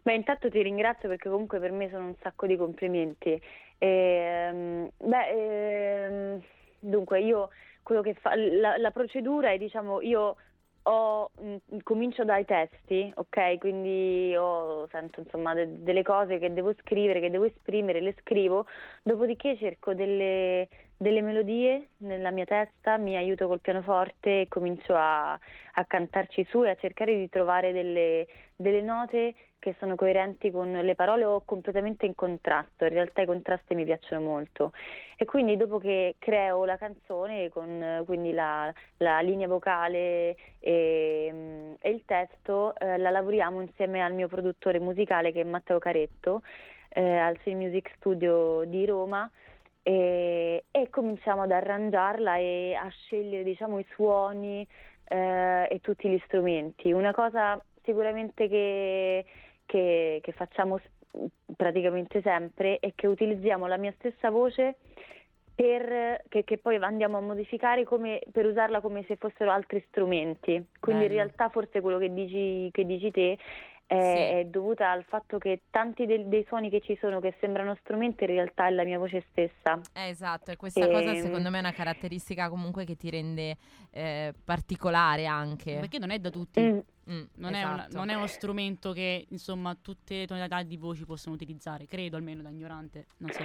Beh, 0.03 0.13
intanto 0.13 0.49
ti 0.49 0.61
ringrazio 0.61 1.09
perché 1.09 1.27
comunque 1.27 1.59
per 1.59 1.73
me 1.73 1.89
sono 1.89 2.05
un 2.05 2.15
sacco 2.21 2.47
di 2.47 2.55
complimenti. 2.55 3.37
Ehm, 3.79 4.89
beh, 4.95 6.05
ehm, 6.05 6.41
dunque 6.79 7.19
io 7.19 7.49
quello 7.81 8.01
che 8.01 8.13
fa, 8.13 8.33
la, 8.33 8.77
la 8.77 8.91
procedura 8.91 9.51
è 9.51 9.57
diciamo 9.57 9.99
io 9.99 10.37
ho, 10.83 11.31
mh, 11.39 11.77
comincio 11.83 12.23
dai 12.23 12.45
testi, 12.45 13.11
ok? 13.15 13.57
Quindi 13.57 14.35
ho, 14.35 14.87
sento 14.87 15.19
insomma 15.21 15.53
de- 15.53 15.83
delle 15.83 16.03
cose 16.03 16.39
che 16.39 16.51
devo 16.53 16.73
scrivere, 16.81 17.19
che 17.19 17.29
devo 17.29 17.45
esprimere, 17.45 18.01
le 18.01 18.15
scrivo, 18.19 18.65
dopodiché 19.01 19.57
cerco 19.57 19.93
delle, 19.93 20.67
delle 20.97 21.21
melodie 21.21 21.89
nella 21.97 22.31
mia 22.31 22.45
testa, 22.45 22.97
mi 22.97 23.15
aiuto 23.15 23.47
col 23.47 23.61
pianoforte 23.61 24.41
e 24.41 24.47
comincio 24.47 24.93
a, 24.95 25.33
a 25.33 25.85
cantarci 25.85 26.45
su 26.49 26.63
e 26.63 26.71
a 26.71 26.75
cercare 26.75 27.15
di 27.15 27.29
trovare 27.29 27.71
delle, 27.71 28.27
delle 28.55 28.81
note 28.81 29.35
che 29.63 29.75
sono 29.79 29.95
coerenti 29.95 30.51
con 30.51 30.73
le 30.73 30.93
parole 30.93 31.23
o 31.23 31.41
completamente 31.45 32.05
in 32.05 32.15
contrasto. 32.15 32.83
In 32.83 32.89
realtà 32.89 33.21
i 33.21 33.25
contrasti 33.25 33.75
mi 33.75 33.85
piacciono 33.85 34.21
molto. 34.21 34.73
E 35.15 35.23
quindi 35.23 35.55
dopo 35.55 35.79
che 35.79 36.15
creo 36.19 36.65
la 36.65 36.75
canzone 36.75 37.47
con 37.47 38.03
quindi 38.05 38.33
la, 38.33 38.69
la 38.97 39.21
linea 39.21 39.47
vocale 39.47 40.35
e, 40.59 41.75
e 41.79 41.89
il 41.89 42.03
testo, 42.03 42.75
eh, 42.75 42.97
la 42.97 43.09
lavoriamo 43.09 43.61
insieme 43.61 44.03
al 44.03 44.13
mio 44.13 44.27
produttore 44.27 44.81
musicale 44.81 45.31
che 45.31 45.39
è 45.39 45.45
Matteo 45.45 45.79
Caretto 45.79 46.41
eh, 46.89 47.17
al 47.17 47.39
Cine 47.43 47.55
Music 47.55 47.89
Studio 47.95 48.65
di 48.65 48.85
Roma. 48.85 49.31
E, 49.81 50.65
e, 50.71 50.89
cominciamo 50.89 51.43
ad 51.43 51.51
arrangiarla 51.51 52.35
e 52.35 52.73
a 52.73 52.89
scegliere 52.89 53.43
diciamo, 53.43 53.79
i 53.79 53.85
suoni 53.93 54.67
eh, 55.07 55.67
e 55.69 55.79
tutti 55.79 56.09
gli 56.09 56.21
strumenti. 56.25 56.91
Una 56.91 57.13
cosa 57.13 57.61
sicuramente 57.83 58.47
che 58.47 59.25
che, 59.73 60.19
che 60.21 60.31
facciamo 60.33 60.79
praticamente 61.55 62.21
sempre 62.21 62.77
è 62.79 62.91
che 62.93 63.07
utilizziamo 63.07 63.65
la 63.65 63.77
mia 63.77 63.91
stessa 63.97 64.29
voce 64.29 64.75
per, 65.55 66.21
che, 66.29 66.43
che, 66.43 66.59
poi 66.59 66.75
andiamo 66.75 67.17
a 67.17 67.21
modificare 67.21 67.83
come, 67.83 68.21
per 68.31 68.45
usarla 68.45 68.81
come 68.81 69.03
se 69.07 69.15
fossero 69.15 69.49
altri 69.49 69.83
strumenti. 69.87 70.63
Quindi 70.79 71.03
Bello. 71.03 71.13
in 71.13 71.19
realtà 71.23 71.49
forse 71.49 71.81
quello 71.81 71.97
che 71.97 72.13
dici, 72.13 72.69
che 72.71 72.85
dici 72.85 73.09
te 73.09 73.37
è, 73.93 74.15
sì. 74.15 74.39
è, 74.39 74.45
dovuta 74.45 74.89
al 74.89 75.03
fatto 75.03 75.37
che 75.37 75.61
tanti 75.69 76.05
dei, 76.05 76.27
dei, 76.27 76.43
suoni 76.47 76.69
che 76.69 76.81
ci 76.81 76.97
sono 76.99 77.19
che 77.19 77.35
sembrano 77.39 77.75
strumenti 77.81 78.23
in 78.23 78.31
realtà 78.31 78.67
è 78.67 78.71
la 78.71 78.83
mia 78.83 78.97
voce 78.97 79.23
stessa. 79.29 79.79
Eh, 79.93 80.09
esatto, 80.09 80.51
e 80.51 80.55
questa 80.55 80.85
e... 80.85 80.91
cosa 80.91 81.11
ehm, 81.11 81.21
secondo 81.21 81.49
me 81.49 81.57
è 81.57 81.59
una 81.59 81.71
caratteristica 81.71 82.49
comunque 82.49 82.85
che 82.85 82.95
ti 82.95 83.09
rende 83.09 83.57
eh, 83.91 84.33
particolare 84.43 85.25
anche. 85.25 85.79
Perché 85.79 85.99
non 85.99 86.09
è 86.09 86.19
da 86.19 86.29
tutti. 86.29 86.59
Mm. 86.59 86.79
Mm, 87.11 87.23
non, 87.35 87.53
esatto. 87.53 87.69
è 87.69 87.73
una, 87.73 87.87
non, 87.91 88.09
è 88.09 88.13
uno 88.13 88.27
strumento 88.27 88.93
che 88.93 89.25
insomma 89.29 89.75
tutte 89.79 90.19
le 90.19 90.25
tonalità 90.25 90.63
di 90.63 90.77
voci 90.77 91.05
possono 91.05 91.35
utilizzare, 91.35 91.85
credo 91.85 92.15
almeno 92.15 92.41
da 92.41 92.49
ignorante, 92.49 93.07
non 93.17 93.29
so. 93.31 93.43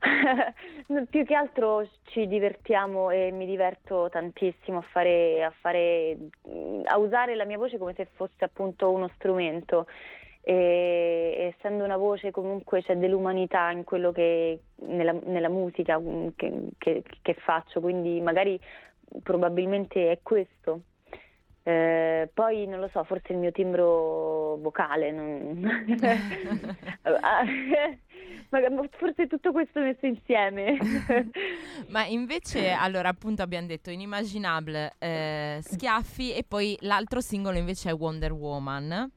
Più 1.10 1.24
che 1.24 1.34
altro 1.34 1.88
ci 2.04 2.26
divertiamo 2.28 3.10
e 3.10 3.30
mi 3.32 3.46
diverto 3.46 4.08
tantissimo 4.10 4.78
a, 4.78 4.82
fare, 4.82 5.42
a, 5.42 5.52
fare, 5.60 6.16
a 6.84 6.98
usare 6.98 7.34
la 7.34 7.44
mia 7.44 7.58
voce 7.58 7.78
come 7.78 7.94
se 7.94 8.08
fosse 8.14 8.44
appunto 8.44 8.90
uno 8.90 9.10
strumento. 9.14 9.86
E, 10.40 11.52
essendo 11.54 11.84
una 11.84 11.96
voce 11.96 12.30
comunque 12.30 12.82
c'è 12.82 12.96
dell'umanità 12.96 13.70
in 13.70 13.84
quello 13.84 14.12
che 14.12 14.60
nella, 14.86 15.12
nella 15.12 15.50
musica 15.50 16.00
che, 16.36 16.68
che, 16.78 17.02
che 17.20 17.34
faccio, 17.34 17.80
quindi 17.80 18.20
magari 18.20 18.58
probabilmente 19.22 20.10
è 20.10 20.20
questo. 20.22 20.82
Eh, 21.68 22.30
poi 22.32 22.66
non 22.66 22.80
lo 22.80 22.88
so, 22.90 23.04
forse 23.04 23.34
il 23.34 23.38
mio 23.38 23.52
timbro 23.52 24.56
vocale, 24.56 25.10
non... 25.12 25.60
forse 28.96 29.26
tutto 29.26 29.52
questo 29.52 29.80
messo 29.80 30.06
insieme. 30.06 30.78
Ma 31.88 32.06
invece, 32.06 32.70
allora 32.70 33.10
appunto 33.10 33.42
abbiamo 33.42 33.66
detto 33.66 33.90
Inimaginable, 33.90 34.94
eh, 34.98 35.58
Schiaffi 35.60 36.32
e 36.32 36.42
poi 36.42 36.74
l'altro 36.80 37.20
singolo 37.20 37.58
invece 37.58 37.90
è 37.90 37.94
Wonder 37.94 38.32
Woman. 38.32 39.10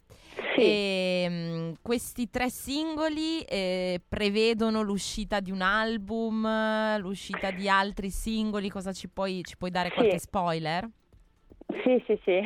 Sì. 0.53 0.61
E, 0.61 1.27
mh, 1.29 1.33
mm, 1.33 1.71
questi 1.81 2.29
tre 2.29 2.49
singoli 2.49 3.43
eh, 3.43 4.01
prevedono 4.05 4.81
l'uscita 4.81 5.39
di 5.39 5.51
un 5.51 5.61
album, 5.61 6.97
l'uscita 6.97 7.49
di 7.51 7.69
altri 7.69 8.09
singoli, 8.09 8.67
cosa 8.67 8.91
ci 8.91 9.07
puoi, 9.07 9.41
ci 9.45 9.55
puoi 9.55 9.71
dare 9.71 9.87
sì. 9.87 9.93
qualche 9.95 10.19
spoiler? 10.19 10.89
Sì, 11.83 12.03
sì, 12.05 12.19
sì. 12.23 12.41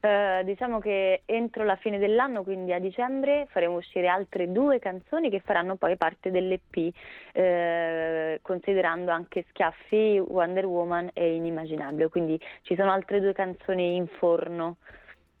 uh, 0.00 0.44
diciamo 0.44 0.78
che 0.78 1.22
entro 1.24 1.64
la 1.64 1.76
fine 1.76 1.98
dell'anno, 1.98 2.42
quindi 2.42 2.72
a 2.72 2.78
dicembre, 2.78 3.46
faremo 3.50 3.76
uscire 3.76 4.08
altre 4.08 4.50
due 4.50 4.78
canzoni 4.78 5.30
che 5.30 5.40
faranno 5.40 5.76
poi 5.76 5.96
parte 5.96 6.30
dell'EP, 6.30 6.92
eh, 7.32 8.38
considerando 8.42 9.10
anche 9.10 9.44
Schiaffi, 9.48 10.18
Wonder 10.18 10.66
Woman 10.66 11.10
e 11.12 11.34
Inimmaginabile. 11.34 12.08
Quindi 12.08 12.40
ci 12.62 12.74
sono 12.76 12.92
altre 12.92 13.20
due 13.20 13.32
canzoni 13.32 13.96
in 13.96 14.06
forno. 14.06 14.76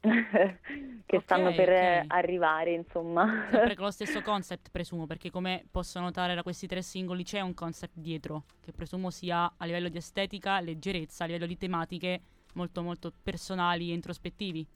che 0.00 1.16
okay, 1.16 1.20
stanno 1.20 1.52
per 1.52 1.68
okay. 1.68 2.04
arrivare, 2.06 2.72
insomma. 2.72 3.48
Sempre 3.50 3.74
con 3.74 3.84
lo 3.84 3.90
stesso 3.92 4.22
concept, 4.22 4.70
presumo, 4.70 5.06
perché 5.06 5.30
come 5.30 5.62
posso 5.70 6.00
notare 6.00 6.34
da 6.34 6.42
questi 6.42 6.66
tre 6.66 6.80
singoli 6.80 7.22
c'è 7.22 7.40
un 7.40 7.52
concept 7.52 7.98
dietro, 7.98 8.44
che 8.62 8.72
presumo 8.72 9.10
sia 9.10 9.52
a 9.56 9.64
livello 9.66 9.90
di 9.90 9.98
estetica, 9.98 10.58
leggerezza, 10.60 11.24
a 11.24 11.26
livello 11.26 11.44
di 11.44 11.58
tematiche 11.58 12.20
molto 12.54 12.82
molto 12.82 13.12
personali 13.22 13.90
e 13.90 13.94
introspettivi. 13.94 14.66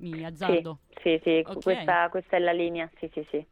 Mi 0.00 0.24
azzardo. 0.24 0.80
Sì, 1.02 1.02
sì, 1.02 1.20
sì 1.22 1.42
okay. 1.44 1.60
questa, 1.60 2.08
questa, 2.08 2.36
è 2.36 2.38
la 2.38 2.52
linea, 2.52 2.88
sì, 2.98 3.10
sì, 3.12 3.26
sì. 3.30 3.46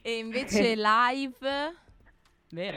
e 0.00 0.16
invece 0.18 0.74
live? 0.76 1.74
Vero. 2.50 2.76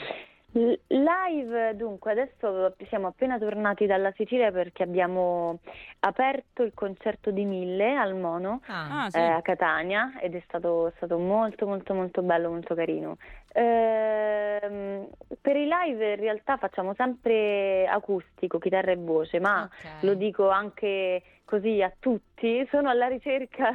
Live, 0.51 1.75
dunque, 1.75 2.11
adesso 2.11 2.73
siamo 2.87 3.05
appena 3.05 3.37
tornati 3.37 3.85
dalla 3.85 4.11
Sicilia 4.15 4.51
perché 4.51 4.81
abbiamo 4.81 5.59
aperto 5.99 6.63
il 6.63 6.71
concerto 6.73 7.29
di 7.29 7.45
Mille 7.45 7.95
al 7.95 8.15
Mono 8.15 8.61
ah, 8.65 9.03
ah, 9.03 9.09
sì. 9.11 9.17
eh, 9.17 9.27
a 9.27 9.41
Catania 9.43 10.17
ed 10.19 10.33
è 10.33 10.41
stato, 10.47 10.91
stato, 10.95 11.19
molto 11.19 11.67
molto 11.67 11.93
molto 11.93 12.23
bello, 12.23 12.49
molto 12.49 12.73
carino. 12.73 13.17
Eh, 13.51 15.07
per 15.39 15.55
i 15.55 15.67
live 15.67 16.13
in 16.13 16.19
realtà 16.19 16.57
facciamo 16.57 16.95
sempre 16.95 17.87
acustico, 17.87 18.57
chitarra 18.57 18.91
e 18.91 18.95
voce, 18.95 19.39
ma 19.39 19.69
okay. 19.71 19.97
lo 20.01 20.15
dico 20.15 20.49
anche 20.49 21.21
così 21.45 21.81
a 21.81 21.91
tutti, 21.99 22.67
sono 22.71 22.89
alla 22.89 23.07
ricerca 23.07 23.71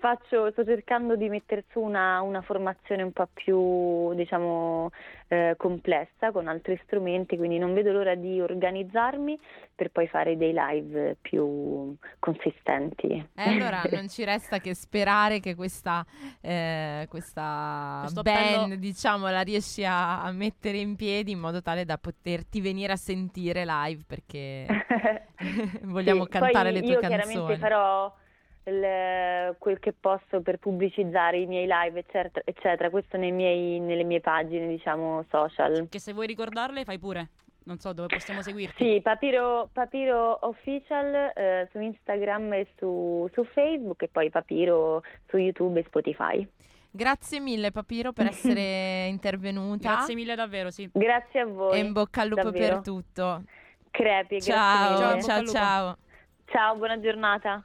faccio, 0.00 0.50
sto 0.50 0.64
cercando 0.64 1.14
di 1.14 1.28
mettere 1.28 1.64
su 1.70 1.78
una, 1.78 2.22
una 2.22 2.40
formazione 2.40 3.02
un 3.02 3.12
po' 3.12 3.28
più 3.32 4.12
diciamo 4.14 4.90
eh, 5.28 5.54
complessa 5.56 6.32
con 6.32 6.48
altri 6.48 6.80
strumenti, 6.84 7.36
quindi 7.36 7.58
non 7.58 7.74
vedo 7.74 7.92
l'ora 7.92 8.14
di 8.14 8.40
organizzarmi 8.40 9.38
per 9.74 9.90
poi 9.90 10.08
fare 10.08 10.36
dei 10.36 10.52
live 10.54 11.16
più 11.20 11.94
consistenti. 12.18 13.06
E 13.08 13.26
eh, 13.34 13.50
allora 13.50 13.82
non 13.92 14.08
ci 14.08 14.24
resta 14.24 14.58
che 14.58 14.74
sperare 14.74 15.38
che 15.38 15.54
questa, 15.54 16.04
eh, 16.40 17.06
questa 17.08 18.06
band 18.12 18.26
appello... 18.26 18.76
diciamo 18.76 19.28
la 19.28 19.42
riesci 19.42 19.84
a, 19.84 20.22
a, 20.22 20.32
mettere 20.32 20.78
in 20.78 20.96
piedi 20.96 21.32
in 21.32 21.38
modo 21.38 21.60
tale 21.60 21.84
da 21.84 21.98
poterti 21.98 22.60
venire 22.60 22.92
a 22.92 22.96
sentire 22.96 23.64
live 23.64 24.04
perché 24.06 24.66
vogliamo 25.84 26.24
sì, 26.24 26.30
cantare 26.30 26.70
le 26.70 26.80
tue 26.80 26.92
io 26.92 27.00
canzoni. 27.00 27.20
Io 27.20 27.28
chiaramente 27.28 27.58
farò 27.58 28.12
il, 28.64 29.54
quel 29.58 29.78
che 29.78 29.92
posso 29.98 30.40
per 30.42 30.58
pubblicizzare 30.58 31.38
i 31.38 31.46
miei 31.46 31.66
live, 31.68 32.00
eccetera, 32.00 32.42
eccetera. 32.44 32.90
questo 32.90 33.18
miei, 33.18 33.80
nelle 33.80 34.04
mie 34.04 34.20
pagine, 34.20 34.66
diciamo, 34.68 35.24
social. 35.30 35.88
Che 35.88 35.98
se 35.98 36.12
vuoi 36.12 36.26
ricordarle, 36.26 36.84
fai 36.84 36.98
pure. 36.98 37.28
Non 37.62 37.78
so 37.78 37.92
dove 37.92 38.08
possiamo 38.08 38.42
seguirti. 38.42 38.84
Sì, 38.84 39.00
Papiro, 39.00 39.68
Papiro 39.72 40.38
Official 40.46 41.32
eh, 41.34 41.68
su 41.70 41.78
Instagram 41.78 42.52
e 42.54 42.66
su, 42.78 43.28
su 43.32 43.44
Facebook 43.44 44.02
e 44.02 44.08
poi 44.08 44.30
Papiro 44.30 45.02
su 45.28 45.36
YouTube 45.36 45.78
e 45.78 45.84
Spotify. 45.84 46.48
Grazie 46.90 47.38
mille 47.38 47.70
Papiro 47.70 48.12
per 48.12 48.26
essere 48.26 49.06
intervenuta. 49.08 49.94
Grazie 49.94 50.14
mille 50.14 50.34
davvero, 50.34 50.70
sì. 50.70 50.88
Grazie 50.92 51.40
a 51.40 51.46
voi. 51.46 51.78
E 51.78 51.84
in 51.84 51.92
bocca 51.92 52.22
al 52.22 52.28
lupo 52.28 52.42
davvero. 52.42 52.74
per 52.74 52.82
tutto. 52.82 53.42
Crepi, 53.90 54.40
ciao, 54.40 54.98
grazie 54.98 55.22
ciao, 55.22 55.42
ciao, 55.42 55.52
ciao. 55.52 55.96
Ciao, 56.46 56.76
buona 56.76 56.98
giornata. 56.98 57.64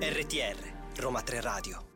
RTR 0.00 0.56
Roma 0.96 1.22
3 1.22 1.40
Radio 1.40 1.89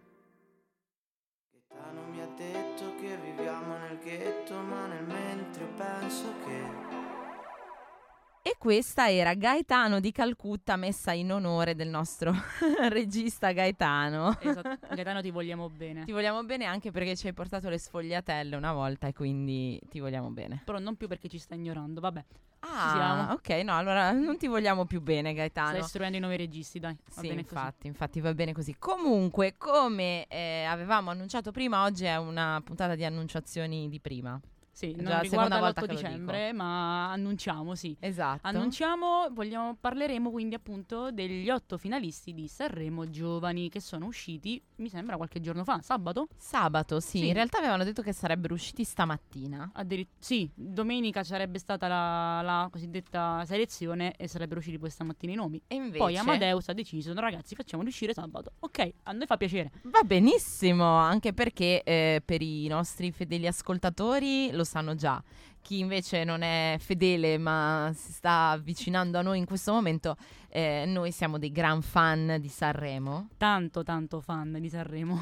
questa 8.65 9.11
era 9.11 9.35
Gaetano 9.35 10.01
di 10.01 10.11
Calcutta 10.11 10.77
messa 10.77 11.13
in 11.13 11.31
onore 11.31 11.75
del 11.75 11.89
nostro 11.89 12.33
regista 12.89 13.53
Gaetano. 13.53 14.35
Esatto. 14.41 14.79
Gaetano 14.89 15.21
ti 15.21 15.31
vogliamo 15.31 15.69
bene. 15.69 16.07
Ti 16.07 16.13
vogliamo 16.13 16.43
bene 16.45 16.65
anche 16.65 16.91
perché 16.91 17.15
ci 17.15 17.27
hai 17.27 17.35
portato 17.35 17.69
le 17.69 17.77
sfogliatelle 17.77 18.57
una 18.57 18.73
volta 18.73 19.07
e 19.07 19.13
quindi 19.13 19.79
ti 19.91 20.01
vogliamo 20.01 20.31
bene. 20.31 20.63
Però 20.65 20.79
non 20.79 20.97
più 20.97 21.09
perché 21.09 21.29
ci 21.29 21.37
sta 21.37 21.55
ignorando, 21.55 22.01
vabbè. 22.01 22.25
Ah, 22.61 23.33
ok, 23.35 23.51
no, 23.63 23.77
allora 23.77 24.13
non 24.13 24.39
ti 24.39 24.47
vogliamo 24.47 24.87
più 24.87 25.03
bene 25.03 25.35
Gaetano. 25.35 25.69
Stai 25.69 25.81
istruendo 25.81 26.17
i 26.17 26.21
nuovi 26.21 26.39
registi, 26.39 26.79
dai. 26.79 26.97
Va 27.15 27.21
sì, 27.21 27.29
bene 27.29 27.41
infatti, 27.41 27.87
infatti 27.87 28.21
va 28.23 28.33
bene 28.33 28.55
così. 28.55 28.77
Comunque, 28.79 29.57
come 29.59 30.25
eh, 30.29 30.65
avevamo 30.65 31.11
annunciato 31.11 31.51
prima, 31.51 31.85
oggi 31.85 32.07
è 32.07 32.17
una 32.17 32.63
puntata 32.65 32.95
di 32.95 33.05
annunciazioni 33.05 33.91
di 33.91 34.01
prima. 34.01 34.41
Sì, 34.75 34.93
non 34.97 35.21
riguarda 35.21 35.61
volta 35.61 35.81
l'8 35.83 35.87
che 35.87 35.93
lo 35.93 35.99
dicembre, 36.01 36.53
ma 36.53 37.13
annunciamo, 37.13 37.77
sì. 37.77 37.97
Esatto. 38.01 38.49
Annunciamo, 38.49 39.29
vogliamo, 39.31 39.77
parleremo 39.81 40.33
quindi 40.33 40.57
appunto 40.57 41.13
degli 41.13 41.49
otto 41.49 41.79
finalisti 41.79 42.35
di 42.35 42.49
Sanremo 42.49 43.09
Giovani 43.09 43.69
che 43.69 43.79
sono 43.79 44.07
usciti, 44.07 44.61
mi 44.77 44.89
sembra, 44.89 45.17
qualche 45.17 45.41
giorno 45.41 45.63
fa, 45.63 45.81
sabato? 45.81 46.27
Sabato, 46.37 46.99
sì. 46.99 47.19
Sì. 47.19 47.27
In 47.29 47.35
realtà 47.35 47.59
avevano 47.59 47.85
detto 47.85 48.03
che 48.03 48.13
sarebbero 48.13 48.55
usciti 48.55 48.83
stamattina. 48.83 49.71
Addirit- 49.75 50.11
sì, 50.19 50.51
domenica 50.53 51.23
sarebbe 51.23 51.61
stata 51.61 51.87
la, 51.87 52.43
la 52.43 52.69
cosiddetta 52.69 53.45
selezione 53.47 54.15
e 54.17 54.27
sarebbero 54.27 54.59
usciti 54.59 54.79
poi 54.79 54.91
stamattina 54.91 55.33
i 55.33 55.37
nomi. 55.37 55.63
E 55.69 55.77
invece 55.77 55.99
Poi 55.99 56.17
Amadeus 56.17 56.69
ha 56.69 56.73
deciso, 56.73 57.13
no 57.13 57.21
ragazzi, 57.21 57.55
facciamoli 57.55 57.89
uscire 57.91 58.13
sabato. 58.13 58.55
Ok, 58.59 58.93
a 59.05 59.13
noi 59.13 59.27
fa 59.27 59.37
piacere. 59.37 59.71
Va 59.83 60.03
benissimo, 60.03 60.85
anche 60.97 61.33
perché 61.33 61.85
eh, 61.85 62.21
per 62.25 62.43
i 62.43 62.67
nostri 62.67 63.13
fedeli 63.13 63.47
ascoltatori 63.47 64.51
lo 64.51 64.64
sanno 64.65 64.95
già. 64.95 65.23
Chi 65.65 65.79
invece 65.79 66.25
non 66.25 66.43
è 66.43 66.77
fedele 66.79 67.39
ma 67.39 67.91
si 67.95 68.13
sta 68.13 68.51
avvicinando 68.51 69.17
a 69.17 69.23
noi 69.23 69.39
in 69.39 69.47
questo 69.47 69.73
momento, 69.73 70.15
eh, 70.51 70.85
noi 70.87 71.11
siamo 71.11 71.37
dei 71.39 71.51
gran 71.51 71.83
fan 71.83 72.37
di 72.39 72.49
Sanremo. 72.49 73.31
Tanto, 73.39 73.83
tanto 73.83 74.21
fan 74.21 74.59
di 74.61 74.69
Sanremo. 74.69 75.19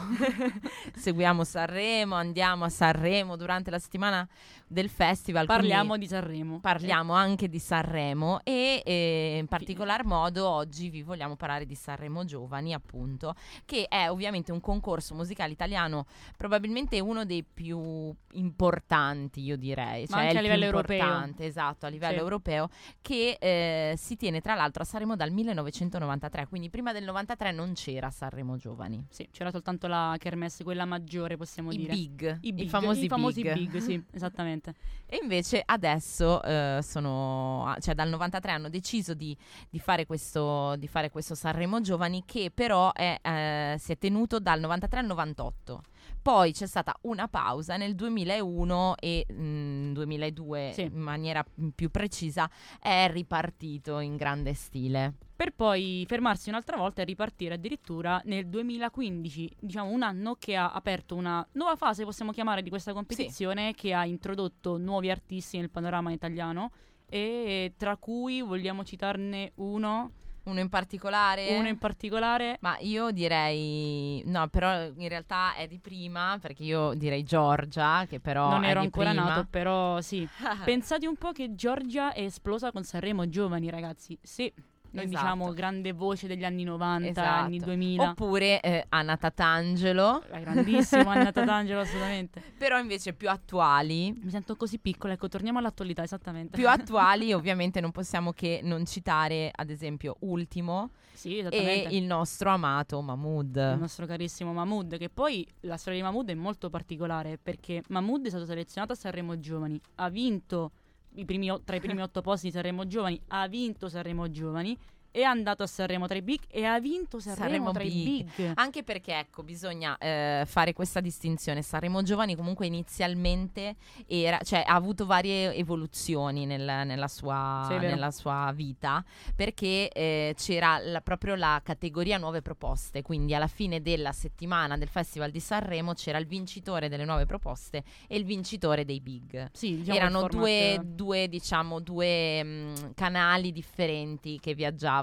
Seguiamo 0.94 1.42
Sanremo, 1.42 2.16
andiamo 2.16 2.64
a 2.64 2.68
Sanremo 2.68 3.36
durante 3.36 3.70
la 3.70 3.78
settimana 3.78 4.28
del 4.66 4.90
festival. 4.90 5.46
Parliamo 5.46 5.96
di 5.96 6.06
Sanremo. 6.06 6.60
Parliamo 6.60 7.14
anche 7.14 7.48
di 7.48 7.58
Sanremo 7.58 8.40
e 8.42 8.82
eh, 8.84 9.36
in 9.38 9.46
particolar 9.46 10.04
modo 10.04 10.46
oggi 10.46 10.90
vi 10.90 11.02
vogliamo 11.02 11.36
parlare 11.36 11.64
di 11.64 11.76
Sanremo 11.76 12.24
Giovani, 12.24 12.74
appunto, 12.74 13.34
che 13.64 13.86
è 13.88 14.10
ovviamente 14.10 14.52
un 14.52 14.60
concorso 14.60 15.14
musicale 15.14 15.52
italiano, 15.52 16.04
probabilmente 16.36 17.00
uno 17.00 17.24
dei 17.24 17.42
più 17.42 18.12
importanti, 18.32 19.40
io 19.40 19.56
direi. 19.56 20.04
Ma 20.10 20.18
cioè 20.18 20.31
il 20.32 20.38
a 20.38 20.40
livello 20.40 20.64
europeo. 20.64 21.30
Esatto, 21.38 21.86
a 21.86 21.88
livello 21.88 22.14
Sì. 22.14 22.18
europeo, 22.20 22.68
che 23.00 23.36
eh, 23.40 23.94
si 23.96 24.16
tiene 24.16 24.40
tra 24.40 24.54
l'altro 24.54 24.82
a 24.82 24.86
Sanremo 24.86 25.16
dal 25.16 25.30
1993, 25.30 26.46
quindi 26.48 26.70
prima 26.70 26.92
del 26.92 27.04
93 27.04 27.52
non 27.52 27.72
c'era 27.74 28.10
Sanremo 28.10 28.56
Giovani. 28.56 29.04
Sì, 29.10 29.28
c'era 29.30 29.50
soltanto 29.50 29.86
la 29.86 30.14
kermesse, 30.18 30.64
quella 30.64 30.84
maggiore, 30.84 31.36
possiamo 31.36 31.70
I 31.72 31.76
dire. 31.76 31.92
big, 31.92 32.38
I, 32.42 32.52
big, 32.52 32.68
famosi, 32.68 33.04
i 33.04 33.08
famosi 33.08 33.42
big. 33.42 33.52
big, 33.54 33.76
sì, 33.78 34.02
esattamente. 34.12 34.74
E 35.06 35.18
invece 35.22 35.62
adesso 35.64 36.42
eh, 36.42 36.80
sono, 36.82 37.74
cioè 37.80 37.94
dal 37.94 38.08
93 38.08 38.50
hanno 38.52 38.68
deciso 38.68 39.14
di, 39.14 39.36
di 39.68 39.78
fare 39.78 40.06
questo, 40.06 40.76
di 40.76 40.86
fare 40.88 41.10
questo 41.10 41.34
Sanremo 41.34 41.80
Giovani 41.80 42.22
che 42.26 42.50
però 42.52 42.92
è, 42.92 43.18
eh, 43.22 43.76
si 43.78 43.92
è 43.92 43.98
tenuto 43.98 44.38
dal 44.40 44.60
93 44.60 45.00
al 45.00 45.06
98. 45.06 45.82
Poi 46.22 46.52
c'è 46.52 46.66
stata 46.66 46.96
una 47.02 47.26
pausa 47.26 47.76
nel 47.76 47.96
2001 47.96 48.94
e 49.00 49.26
mm, 49.32 49.92
2002 49.92 50.70
Sì. 50.72 50.82
in 50.82 51.00
maniera 51.00 51.44
più 51.74 51.90
precisa 51.90 52.48
è 52.80 53.08
ripartito 53.10 53.98
in 53.98 54.14
grande 54.14 54.54
stile. 54.54 55.14
Per 55.34 55.52
poi 55.52 56.04
fermarsi 56.06 56.48
un'altra 56.48 56.76
volta 56.76 57.02
e 57.02 57.04
ripartire 57.04 57.54
addirittura 57.54 58.22
nel 58.26 58.46
2015, 58.46 59.56
diciamo 59.58 59.90
un 59.90 60.02
anno 60.02 60.36
che 60.38 60.54
ha 60.54 60.70
aperto 60.70 61.16
una 61.16 61.44
nuova 61.54 61.74
fase, 61.74 62.04
possiamo 62.04 62.30
chiamare, 62.30 62.62
di 62.62 62.70
questa 62.70 62.92
competizione, 62.92 63.74
che 63.74 63.92
ha 63.92 64.04
introdotto 64.04 64.76
nuovi 64.78 65.10
artisti 65.10 65.58
nel 65.58 65.70
panorama 65.70 66.12
italiano 66.12 66.70
e 67.08 67.74
tra 67.76 67.96
cui 67.96 68.40
vogliamo 68.40 68.84
citarne 68.84 69.50
uno, 69.56 70.12
Uno 70.44 70.60
in 70.60 70.68
particolare? 70.68 71.56
uno 71.56 71.68
in 71.68 71.78
particolare. 71.78 72.56
Ma 72.60 72.76
io 72.80 73.10
direi 73.10 74.22
no, 74.26 74.48
però 74.48 74.84
in 74.84 75.08
realtà 75.08 75.54
è 75.54 75.66
di 75.66 75.78
prima 75.78 76.38
perché 76.40 76.62
io 76.64 76.94
direi 76.94 77.22
Giorgia 77.22 78.06
che 78.08 78.20
però 78.20 78.50
non 78.50 78.64
è 78.64 78.70
ero 78.70 78.80
ancora 78.80 79.10
prima. 79.10 79.24
nato, 79.28 79.46
però 79.48 80.00
sì. 80.00 80.28
Pensate 80.64 81.06
un 81.06 81.16
po' 81.16 81.32
che 81.32 81.54
Giorgia 81.54 82.12
è 82.12 82.22
esplosa 82.22 82.72
con 82.72 82.82
Sanremo 82.82 83.28
Giovani, 83.28 83.70
ragazzi. 83.70 84.18
Sì, 84.20 84.52
noi 84.92 85.04
Esatto. 85.04 85.22
diciamo 85.22 85.52
grande 85.52 85.92
voce 85.92 86.26
degli 86.26 86.44
anni 86.44 86.64
90, 86.64 87.08
Esatto. 87.08 87.28
anni 87.44 87.58
2000. 87.58 88.10
Oppure 88.10 88.60
eh, 88.60 88.84
Anna 88.90 89.16
Tatangelo, 89.16 90.22
La 90.30 90.38
grandissima 90.38 91.12
Anna 91.12 91.32
Tatangelo, 91.32 91.80
assolutamente. 91.80 92.42
però 92.56 92.78
invece 92.78 93.12
più 93.14 93.28
attuali. 93.28 94.12
Mi 94.22 94.30
sento 94.30 94.56
così 94.56 94.78
piccola, 94.78 95.14
ecco, 95.14 95.28
torniamo 95.28 95.58
all'attualità, 95.58 96.02
esattamente. 96.02 96.56
Più 96.56 96.68
attuali, 96.68 97.32
ovviamente 97.34 97.80
non 97.80 97.90
possiamo 97.90 98.32
che 98.32 98.60
non 98.62 98.84
citare, 98.86 99.50
ad 99.54 99.70
esempio, 99.70 100.16
Ultimo 100.20 100.90
Sì, 101.12 101.36
e 101.36 101.38
esattamente. 101.40 101.94
il 101.96 102.04
nostro 102.04 102.50
amato 102.50 103.00
Mahmood. 103.00 103.56
Il 103.74 103.78
nostro 103.80 104.06
carissimo 104.06 104.52
Mahmood, 104.52 104.98
che 104.98 105.08
poi 105.08 105.46
la 105.60 105.76
storia 105.76 105.98
di 105.98 106.04
Mahmood 106.04 106.28
è 106.30 106.34
molto 106.34 106.70
particolare 106.70 107.38
perché 107.42 107.82
Mahmood 107.88 108.26
è 108.26 108.28
stato 108.28 108.44
selezionato 108.44 108.92
a 108.92 108.96
Sanremo 108.96 109.38
Giovani, 109.38 109.80
ha 109.96 110.08
vinto 110.08 110.70
i 111.14 111.24
primi 111.24 111.50
tra 111.64 111.76
i 111.76 111.80
primi 111.80 112.00
otto 112.02 112.20
posti 112.20 112.46
di 112.46 112.52
Sanremo 112.52 112.86
Giovani, 112.86 113.20
ha 113.28 113.46
vinto 113.48 113.88
Sanremo 113.88 114.30
Giovani, 114.30 114.78
è 115.12 115.22
andato 115.22 115.62
a 115.62 115.66
Sanremo 115.66 116.06
tra 116.08 116.16
i 116.16 116.22
big 116.22 116.40
e 116.48 116.64
ha 116.64 116.80
vinto 116.80 117.20
Sanremo, 117.20 117.44
Sanremo 117.44 117.70
tra 117.72 117.82
Big. 117.84 117.92
i 117.92 118.30
big. 118.34 118.52
Anche 118.54 118.82
perché, 118.82 119.16
ecco, 119.18 119.42
bisogna 119.42 119.96
eh, 119.98 120.42
fare 120.46 120.72
questa 120.72 121.00
distinzione. 121.00 121.62
Sanremo 121.62 122.02
Giovani 122.02 122.34
comunque 122.34 122.66
inizialmente 122.66 123.76
era, 124.06 124.38
cioè, 124.42 124.64
ha 124.66 124.74
avuto 124.74 125.04
varie 125.06 125.54
evoluzioni 125.54 126.46
nel- 126.46 126.82
nella, 126.86 127.08
sua, 127.08 127.66
Sì, 127.68 127.76
nella 127.76 128.10
sua 128.10 128.50
vita, 128.54 129.04
perché 129.36 129.90
eh, 129.90 130.34
c'era 130.36 130.78
la- 130.78 131.00
proprio 131.02 131.34
la 131.34 131.60
categoria 131.62 132.16
nuove 132.16 132.40
proposte, 132.40 133.02
quindi 133.02 133.34
alla 133.34 133.48
fine 133.48 133.82
della 133.82 134.12
settimana 134.12 134.78
del 134.78 134.88
Festival 134.88 135.30
di 135.30 135.40
Sanremo 135.40 135.92
c'era 135.92 136.16
il 136.18 136.26
vincitore 136.26 136.88
delle 136.88 137.04
nuove 137.04 137.26
proposte 137.26 137.84
e 138.08 138.16
il 138.16 138.24
vincitore 138.24 138.84
dei 138.86 139.00
big. 139.00 139.50
Sì, 139.52 139.76
diciamo 139.76 139.96
Erano 139.98 140.26
due, 140.28 140.80
due, 140.82 141.28
diciamo, 141.28 141.80
due 141.80 142.42
mh, 142.42 142.94
canali 142.94 143.52
differenti 143.52 144.38
che 144.40 144.54
viaggiavano, 144.54 145.00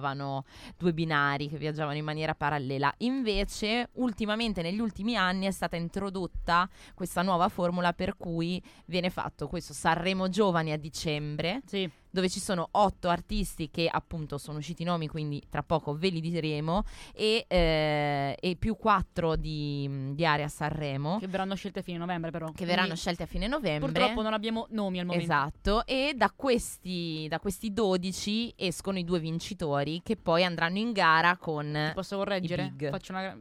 due 0.77 0.93
binari 0.93 1.47
che 1.47 1.57
viaggiavano 1.57 1.97
in 1.97 2.03
maniera 2.03 2.35
parallela. 2.35 2.93
Invece, 2.99 3.89
ultimamente, 3.93 4.61
negli 4.61 4.79
ultimi 4.79 5.15
anni, 5.15 5.45
è 5.45 5.51
stata 5.51 5.75
introdotta 5.75 6.69
questa 6.93 7.21
nuova 7.21 7.49
formula 7.49 7.93
per 7.93 8.15
cui 8.17 8.61
viene 8.85 9.09
fatto 9.09 9.47
questo 9.47 9.73
Sanremo 9.73 10.29
Giovani 10.29 10.71
a 10.71 10.77
dicembre, 10.77 11.61
Sì, 11.65 11.89
dove 12.09 12.29
ci 12.29 12.39
sono 12.39 12.67
otto 12.71 13.09
artisti 13.09 13.69
che 13.69 13.87
appunto 13.91 14.37
sono 14.37 14.57
usciti 14.59 14.81
i 14.81 14.85
nomi, 14.85 15.07
quindi 15.07 15.41
tra 15.49 15.63
poco 15.63 15.93
ve 15.93 16.09
li 16.09 16.21
diremo, 16.21 16.83
e, 17.13 17.45
eh, 17.47 18.37
e 18.39 18.55
più 18.55 18.75
quattro 18.75 19.35
di, 19.35 20.13
di 20.13 20.25
Area 20.25 20.47
Sanremo. 20.47 21.17
che 21.19 21.27
verranno 21.27 21.55
scelte 21.55 21.79
a 21.79 21.81
fine 21.81 21.97
novembre 21.97 22.31
però. 22.31 22.51
Che 22.51 22.65
verranno 22.65 22.87
Quindi, 22.87 22.99
scelti 22.99 23.23
a 23.23 23.25
fine 23.25 23.47
novembre. 23.47 23.91
Purtroppo 23.91 24.21
non 24.21 24.33
abbiamo 24.33 24.67
nomi 24.69 24.99
al 24.99 25.05
momento. 25.05 25.23
Esatto, 25.23 25.85
e 25.85 26.13
da 26.15 26.31
questi, 26.35 27.27
da 27.29 27.39
questi 27.39 27.73
12 27.73 28.53
escono 28.55 28.97
i 28.97 29.03
due 29.03 29.19
vincitori 29.19 30.01
che 30.03 30.15
poi 30.15 30.43
andranno 30.43 30.77
in 30.77 30.91
gara 30.91 31.37
con 31.37 31.91
Posso 31.93 32.17
correggere? 32.17 32.73
Faccio 32.89 33.11
una 33.11 33.35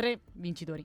tre 0.00 0.20
vincitori. 0.32 0.84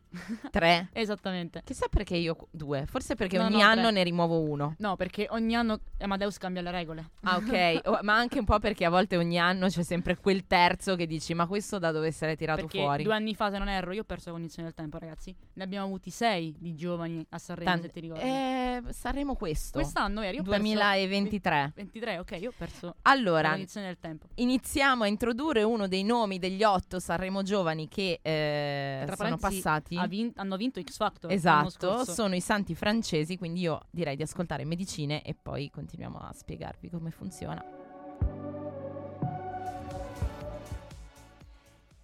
tre. 0.52 0.90
Esattamente. 0.94 1.62
Chissà 1.64 1.88
perché 1.88 2.16
io 2.18 2.36
due, 2.52 2.86
forse 2.86 3.16
perché 3.16 3.38
No, 3.38 3.46
ogni 3.46 3.58
no, 3.62 3.64
anno 3.68 3.82
tre. 3.84 3.92
ne 3.92 4.04
rimuovo 4.04 4.40
uno. 4.42 4.76
No, 4.80 4.96
perché 4.96 5.28
ogni 5.30 5.56
anno 5.56 5.80
Amadeus 6.00 6.38
cambia 6.38 6.62
le 6.62 6.72
regole. 6.72 7.10
Ah, 7.22 7.38
ok, 7.38 7.80
O- 7.88 8.00
ma 8.02 8.16
anche 8.16 8.40
un 8.40 8.46
po' 8.46 8.60
perché 8.60 8.84
a 8.86 8.90
volte 8.90 9.16
ogni 9.18 9.40
anno 9.40 9.68
c'è 9.68 9.84
sempre 9.84 10.18
quel 10.18 10.46
terzo 10.48 10.96
che 10.96 11.08
dici 11.08 11.34
"Ma 11.34 11.48
questo 11.48 11.80
da 11.80 11.92
dove 11.92 12.12
sarà 12.12 12.36
tirato 12.36 12.62
Perché 12.64 12.80
fuori?". 12.80 13.04
due 13.04 13.14
anni 13.14 13.34
fa, 13.36 13.50
se 13.50 13.58
non 13.58 13.70
erro, 13.70 13.94
io 13.94 14.02
ho 14.02 14.06
perso 14.06 14.30
la 14.30 14.36
cognizione 14.36 14.68
del 14.68 14.78
tempo, 14.78 14.98
ragazzi. 14.98 15.34
Ne 15.54 15.64
abbiamo 15.64 15.86
avuti 15.86 16.10
sei 16.10 16.54
di 16.60 16.76
giovani 16.76 17.26
a 17.30 17.38
Sanremo, 17.38 17.70
Tan- 17.70 17.82
se 17.82 17.90
ti 17.90 18.00
ricordi. 18.02 18.24
eh, 18.24 18.82
saremo 18.90 19.36
questo. 19.36 19.80
Quest'anno 19.80 20.22
eri, 20.22 20.36
io 20.36 20.42
ho 20.42 20.46
perso 20.46 20.60
2023. 20.62 21.72
23, 21.76 22.18
ok, 22.20 22.38
io 22.42 22.50
ho 22.50 22.54
perso 22.58 22.86
la 22.88 22.96
Allora, 23.04 23.52
cognizione 23.52 23.88
del 23.88 23.98
tempo. 24.00 24.28
iniziamo 24.36 25.04
a 25.04 25.08
introdurre 25.08 25.64
uno 25.64 25.88
dei 25.88 26.04
nomi 26.04 26.40
degli 26.40 26.64
otto 26.64 27.00
Sanremo 27.00 27.42
giovani 27.44 27.88
che 27.88 28.20
eh, 28.22 29.05
Tra 29.06 29.16
sono 29.16 29.38
passati. 29.38 30.08
vin- 30.08 30.32
hanno 30.36 30.58
vinto 30.58 30.82
X 30.82 30.96
Factor. 30.98 31.32
Esatto, 31.32 32.04
sono 32.06 32.36
i 32.36 32.42
santi 32.42 32.76
francesi, 32.76 33.38
quindi 33.38 33.62
io 33.62 33.80
direi 33.92 34.16
di 34.16 34.24
ascoltare 34.24 34.64
medicine 34.66 35.22
e 35.24 35.34
poi 35.34 35.70
continuiamo 35.70 36.18
a 36.18 36.32
spiegarvi 36.34 36.90
come 36.90 37.12
funziona. 37.12 37.64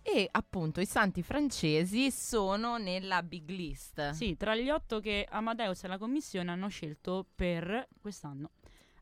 E 0.03 0.27
appunto 0.31 0.81
i 0.81 0.85
santi 0.85 1.21
francesi 1.21 2.11
sono 2.11 2.77
nella 2.77 3.21
big 3.21 3.47
list. 3.49 4.09
Sì, 4.11 4.35
tra 4.35 4.55
gli 4.55 4.69
otto 4.69 4.99
che 4.99 5.27
Amadeus 5.29 5.83
e 5.83 5.87
la 5.87 5.97
commissione 5.99 6.51
hanno 6.51 6.67
scelto 6.69 7.25
per 7.35 7.87
quest'anno. 8.01 8.49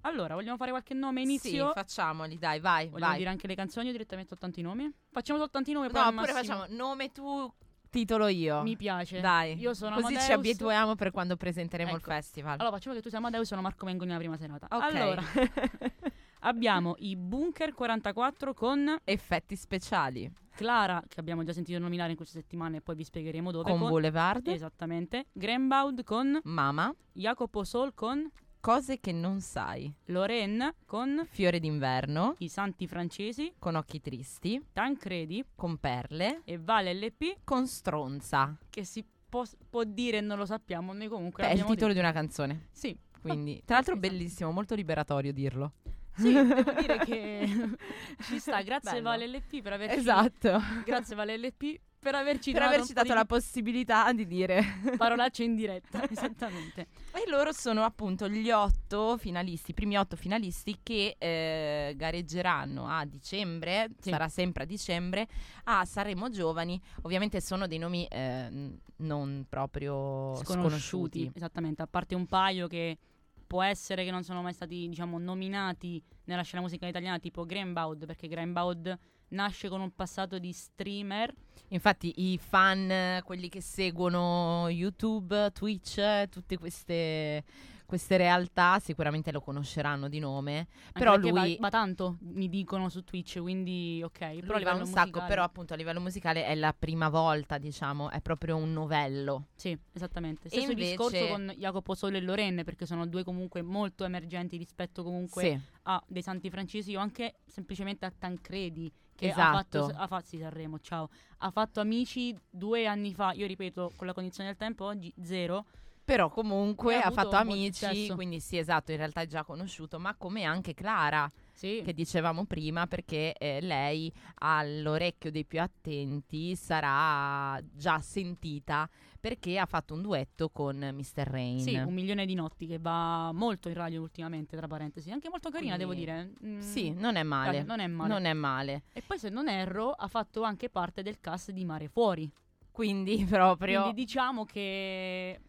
Allora, 0.02 0.34
vogliamo 0.36 0.58
fare 0.58 0.72
qualche 0.72 0.94
nome 0.94 1.22
Sì, 1.26 1.28
inizio? 1.30 1.72
facciamoli, 1.74 2.38
dai, 2.38 2.60
vai, 2.60 2.88
vogliamo 2.88 3.10
vai. 3.12 3.18
dire 3.18 3.30
anche 3.30 3.48
le 3.48 3.56
canzoni 3.56 3.90
o 3.90 3.92
direttamente 3.92 4.30
soltanto 4.30 4.60
i 4.60 4.64
nomi? 4.64 4.90
Facciamo 5.10 5.40
soltanto 5.40 5.70
i 5.72 5.74
nomi, 5.74 5.90
poi 5.90 6.02
No, 6.02 6.08
oppure 6.10 6.32
massimo- 6.34 6.58
facciamo 6.60 6.76
nome 6.78 7.12
tu, 7.12 7.54
titolo 7.90 8.28
io. 8.28 8.62
Mi 8.62 8.76
piace. 8.76 9.20
Dai, 9.20 9.58
Io 9.58 9.74
sono 9.74 9.96
così 9.96 10.14
ci 10.14 10.32
Amadeus. 10.32 10.38
abituiamo 10.38 10.96
per 10.96 11.12
quando 11.12 11.36
presenteremo 11.36 11.92
il 11.92 11.98
Ecco. 11.98 12.12
festival. 12.12 12.56
Allora, 12.60 12.76
facciamo 12.76 12.96
che 12.96 13.02
tu 13.02 13.10
sia 13.10 13.18
Amadeus, 13.18 13.48
sono 13.48 13.62
Marco 13.62 13.86
Mengoni 13.86 14.08
nella 14.10 14.20
prima 14.20 14.38
serata. 14.38 14.68
Ok. 14.70 14.96
Allora, 14.96 15.22
abbiamo 16.42 16.96
i 17.00 17.16
Bunker 17.16 17.74
44 17.74 18.54
con 18.54 18.96
Effetti 19.04 19.56
speciali 19.56 20.32
Clara, 20.56 21.02
che 21.08 21.20
abbiamo 21.20 21.44
già 21.44 21.54
sentito 21.54 21.80
nominare 21.80 22.12
in 22.12 22.18
queste 22.18 22.40
settimane 22.40 22.78
e 22.78 22.82
poi 22.82 22.96
vi 22.96 23.04
spiegheremo 23.06 23.50
dove. 23.52 23.70
con 23.70 23.80
Boulevard, 23.80 24.46
Esattamente. 24.48 25.28
Greenbaud 25.32 26.04
con 26.04 26.38
Mama, 26.44 26.94
Jacopo 27.14 27.64
Sol 27.64 27.94
con 27.94 28.30
cose 28.60 29.00
che 29.00 29.12
non 29.12 29.40
sai, 29.42 29.92
Lorraine 30.06 30.76
con 30.86 31.26
Fiore 31.30 31.60
d'inverno, 31.60 32.36
i 32.40 32.50
Santi 32.50 32.88
Francesi, 32.88 33.54
con 33.58 33.76
occhi 33.76 34.00
tristi, 34.02 34.64
Tancredi 34.74 35.44
con 35.56 35.78
perle, 35.78 36.42
e 36.44 36.58
Vale 36.58 36.94
LP, 36.94 37.38
con 37.44 37.68
stronza. 37.68 38.58
che 38.70 38.84
si 38.84 39.06
può, 39.30 39.44
può 39.70 39.84
dire 39.84 40.22
non 40.22 40.38
lo 40.38 40.46
sappiamo, 40.46 40.94
noi 40.94 41.08
comunque 41.08 41.44
Beh, 41.44 41.50
è 41.50 41.54
il 41.54 41.64
titolo 41.64 41.94
di 41.94 42.00
una 42.00 42.12
canzone. 42.12 42.54
detto. 42.54 42.68
Sì, 42.72 42.98
Quindi, 43.22 43.62
tra 43.66 43.76
l'altro, 43.76 43.96
esatto. 43.96 44.08
bellissimo, 44.10 44.52
molto 44.52 44.76
liberatorio 44.76 45.32
dirlo. 45.34 45.74
sì, 46.16 46.34
devo 46.34 46.72
dire 46.80 46.98
che 47.00 47.48
ci 48.24 48.40
sta, 48.40 48.62
grazie 48.62 48.92
Bello. 49.02 49.04
Vale 49.10 49.28
LP 49.28 49.62
per 49.62 49.74
averci 49.74 49.98
Esatto. 50.00 50.60
Grazie 50.86 51.16
Vale 51.16 51.38
LP 51.38 51.80
per 52.00 52.16
averci 52.16 52.52
per 52.52 52.62
dato 52.62 52.74
averci 52.74 52.94
dato 52.94 53.14
la 53.14 53.26
possibilità 53.26 54.12
di 54.14 54.26
dire. 54.26 54.64
di 54.82 54.96
parolacce 54.98 55.44
in 55.44 55.56
diretta, 55.56 56.08
esattamente. 56.10 56.88
E 57.14 57.30
loro 57.30 57.52
sono 57.52 57.84
appunto 57.84 58.30
gli 58.30 58.50
otto 58.50 59.18
finalisti, 59.18 59.72
i 59.72 59.74
primi 59.74 59.98
otto 59.98 60.16
finalisti 60.16 60.80
che 60.82 61.16
eh, 61.18 61.94
gareggeranno 61.96 62.88
a 62.88 63.04
dicembre, 63.06 63.90
Sì. 64.00 64.10
sarà 64.10 64.30
sempre 64.30 64.64
a 64.64 64.66
dicembre, 64.66 65.28
a 65.66 65.84
Sanremo 65.84 66.30
Giovani. 66.30 66.82
Ovviamente 67.02 67.42
sono 67.42 67.68
dei 67.68 67.78
nomi 67.78 68.06
eh, 68.06 68.78
non 68.98 69.46
proprio 69.50 70.36
sconosciuti. 70.36 71.30
Esattamente, 71.34 71.82
a 71.82 71.88
parte 71.88 72.16
un 72.16 72.28
paio 72.28 72.68
che 72.68 72.98
può 73.46 73.62
essere 73.64 74.06
che 74.06 74.12
non 74.12 74.24
sono 74.24 74.42
mai 74.42 74.54
stati, 74.54 74.88
diciamo, 74.88 75.18
nominati 75.18 76.02
nella 76.26 76.44
scena 76.44 76.62
musicale 76.62 76.92
italiana, 76.92 77.20
tipo 77.20 77.46
Greenbaud, 77.46 78.06
perché 78.06 78.28
Greenbaud 78.28 78.98
nasce 79.30 79.70
con 79.70 79.82
un 79.82 79.94
passato 79.94 80.40
di 80.40 80.52
streamer. 80.52 81.34
Infatti 81.70 82.14
i 82.32 82.38
fan, 82.38 83.22
quelli 83.24 83.50
che 83.50 83.62
seguono 83.62 84.68
YouTube, 84.70 85.52
Twitch, 85.54 86.28
tutte 86.30 86.58
queste, 86.58 87.44
queste 87.86 88.18
realtà 88.18 88.80
sicuramente 88.80 89.32
lo 89.32 89.40
conosceranno 89.40 90.10
di 90.10 90.18
nome. 90.18 90.58
anche 90.58 90.92
Però 90.94 91.16
lui... 91.16 91.32
va, 91.32 91.48
va 91.60 91.70
tanto, 91.70 92.18
mi 92.22 92.50
dicono 92.50 92.90
su 92.90 93.04
Twitch, 93.04 93.40
quindi 93.40 94.02
ok. 94.04 94.18
Però 94.18 94.54
Lui 94.54 94.64
a 94.64 94.74
va 94.74 94.80
un 94.80 94.86
sacco, 94.88 95.02
musicale- 95.06 95.28
però 95.28 95.44
appunto 95.44 95.74
a 95.74 95.76
livello 95.76 96.00
musicale 96.00 96.44
è 96.46 96.56
la 96.56 96.74
prima 96.78 97.10
volta, 97.10 97.60
diciamo, 97.60 98.10
è 98.10 98.20
proprio 98.20 98.56
un 98.56 98.74
novello. 98.74 99.50
Sì, 99.54 99.78
esattamente. 99.94 100.48
E 100.48 100.50
Stesso 100.50 100.72
invece- 100.72 100.90
discorso 100.90 101.28
con 101.28 101.54
Jacopo 101.56 101.94
Sole 101.94 102.18
e 102.18 102.22
Lorenne, 102.22 102.64
perché 102.64 102.88
sono 102.88 103.06
due 103.06 103.24
comunque 103.24 103.62
molto 103.62 104.06
emergenti 104.06 104.58
rispetto 104.58 105.04
comunque 105.04 105.44
Sì, 105.44 105.60
a 105.84 106.04
dei 106.08 106.24
santi 106.24 106.50
francesi 106.50 106.96
o 106.96 107.00
anche 107.00 107.36
semplicemente 107.46 108.06
a 108.08 108.14
Tancredi 108.18 108.92
che 109.20 109.28
Esatto. 109.28 109.78
ha 109.78 109.86
fatto 109.86 109.98
ha 110.02 110.08
fatto 110.08 110.26
sì, 110.28 110.38
Sanremo, 110.40 110.80
ciao. 110.80 111.10
Ha 111.40 111.52
fatto 111.52 111.80
amici 111.82 112.36
due 112.50 112.86
anni 112.88 113.14
fa, 113.14 113.34
io 113.34 113.46
ripeto, 113.46 113.92
con 113.96 114.08
la 114.08 114.14
condizione 114.14 114.50
del 114.50 114.58
tempo 114.58 114.86
oggi 114.86 115.14
zero. 115.22 115.66
però 116.10 116.30
comunque 116.30 117.00
ha 117.00 117.06
ha 117.08 117.12
fatto 117.12 117.36
amici, 117.36 118.10
quindi 118.16 118.40
sì, 118.40 118.58
esatto, 118.58 118.92
in 118.92 118.98
realtà 118.98 119.22
è 119.22 119.28
già 119.28 119.44
conosciuto, 119.44 120.00
ma 120.00 120.16
come 120.16 120.44
anche 120.44 120.74
Clara, 120.74 121.32
Sì. 121.54 121.82
che 121.86 121.94
dicevamo 121.94 122.46
prima, 122.46 122.88
perché 122.88 123.34
eh, 123.34 123.62
lei 123.62 124.12
all'orecchio 124.40 125.30
dei 125.30 125.46
più 125.46 125.62
attenti 125.62 126.56
sarà 126.56 127.62
già 127.76 128.00
sentita 128.00 128.90
perché 129.20 129.58
ha 129.60 129.66
fatto 129.66 129.94
un 129.94 130.02
duetto 130.02 130.50
con 130.50 130.78
Mr. 130.78 131.24
Rain. 131.28 131.60
Sì, 131.60 131.76
un 131.76 131.94
milione 131.94 132.26
di 132.26 132.34
notti 132.36 132.66
che 132.68 132.78
va 132.80 133.32
molto 133.34 133.68
in 133.68 133.76
radio 133.76 134.02
ultimamente, 134.02 134.56
tra 134.56 134.68
parentesi. 134.68 135.12
Anche 135.12 135.30
molto 135.30 135.50
carina, 135.50 135.76
Quindi- 135.76 135.96
devo 136.06 136.12
dire. 136.22 136.34
Mm, 136.46 136.60
Sì, 136.60 136.92
non 136.92 137.16
è 137.16 137.24
male. 137.24 137.64
non 137.64 137.80
è 137.80 137.88
male. 137.88 138.14
Non 138.14 138.26
è 138.26 138.34
male. 138.34 138.84
E 138.94 139.02
poi, 139.06 139.20
se 139.20 139.30
non 139.30 139.48
erro, 139.50 139.92
ha 139.92 140.08
fatto 140.08 140.44
anche 140.44 140.70
parte 140.70 141.02
del 141.02 141.20
cast 141.20 141.52
di 141.52 141.66
Mare 141.66 141.88
Fuori. 141.90 142.30
Quindi 142.72 143.26
proprio... 143.30 143.82
Quindi 143.84 144.02
diciamo 144.06 144.46
che 144.46 145.40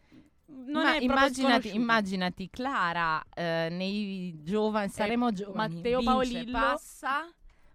non 0.47 0.83
Ma 0.83 0.97
immaginati, 0.97 1.73
immaginati 1.73 2.49
Clara 2.49 3.23
eh, 3.33 3.69
nei 3.71 4.37
giovani, 4.43 4.89
saremo 4.89 5.31
giovani. 5.31 5.75
Matteo 5.75 6.03
Paolillo. 6.03 6.51
passa 6.51 7.25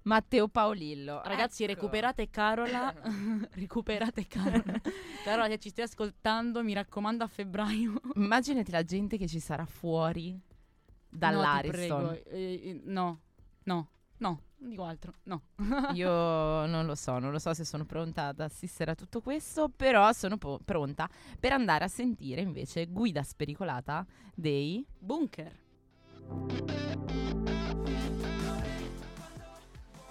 Matteo 0.07 0.49
Paolillo. 0.49 1.21
Ragazzi, 1.25 1.65
Ecco. 1.65 1.73
recuperate 1.75 2.31
Carola. 2.31 2.95
recuperate 3.55 4.27
Carola. 4.27 4.81
Carola, 5.25 5.49
se 5.49 5.59
ci 5.59 5.69
stai 5.71 5.85
ascoltando, 5.85 6.63
mi 6.63 6.73
raccomando 6.73 7.25
a 7.25 7.27
febbraio. 7.27 8.01
Immaginati 8.15 8.71
la 8.71 8.85
gente 8.85 9.17
che 9.17 9.27
ci 9.27 9.41
sarà 9.41 9.67
fuori 9.67 10.39
dall'Ariston. 11.09 12.03
No. 12.03 12.13
Eh, 12.13 12.21
eh, 12.63 12.81
no, 12.85 13.21
no, 13.65 13.89
no, 14.19 14.43
non 14.59 14.69
dico 14.71 14.85
altro. 14.85 15.15
No. 15.25 15.43
Io 15.95 16.09
non 16.67 16.87
lo 16.87 16.95
so, 16.95 17.19
non 17.19 17.33
lo 17.33 17.41
so 17.41 17.53
se 17.53 17.65
sono 17.65 17.85
pronta 17.85 18.29
ad 18.29 18.39
assistere 18.39 18.93
a 18.93 18.95
tutto 18.95 19.21
questo, 19.21 19.69
però 19.75 20.13
sono 20.13 20.37
po- 20.39 20.61
pronta 20.65 21.09
per 21.41 21.53
andare 21.53 21.83
a 21.85 21.89
sentire 21.89 22.43
invece 22.43 22.87
Guida 22.87 23.25
spericolata 23.25 24.07
dei 24.35 24.87
Bunker. 24.99 25.65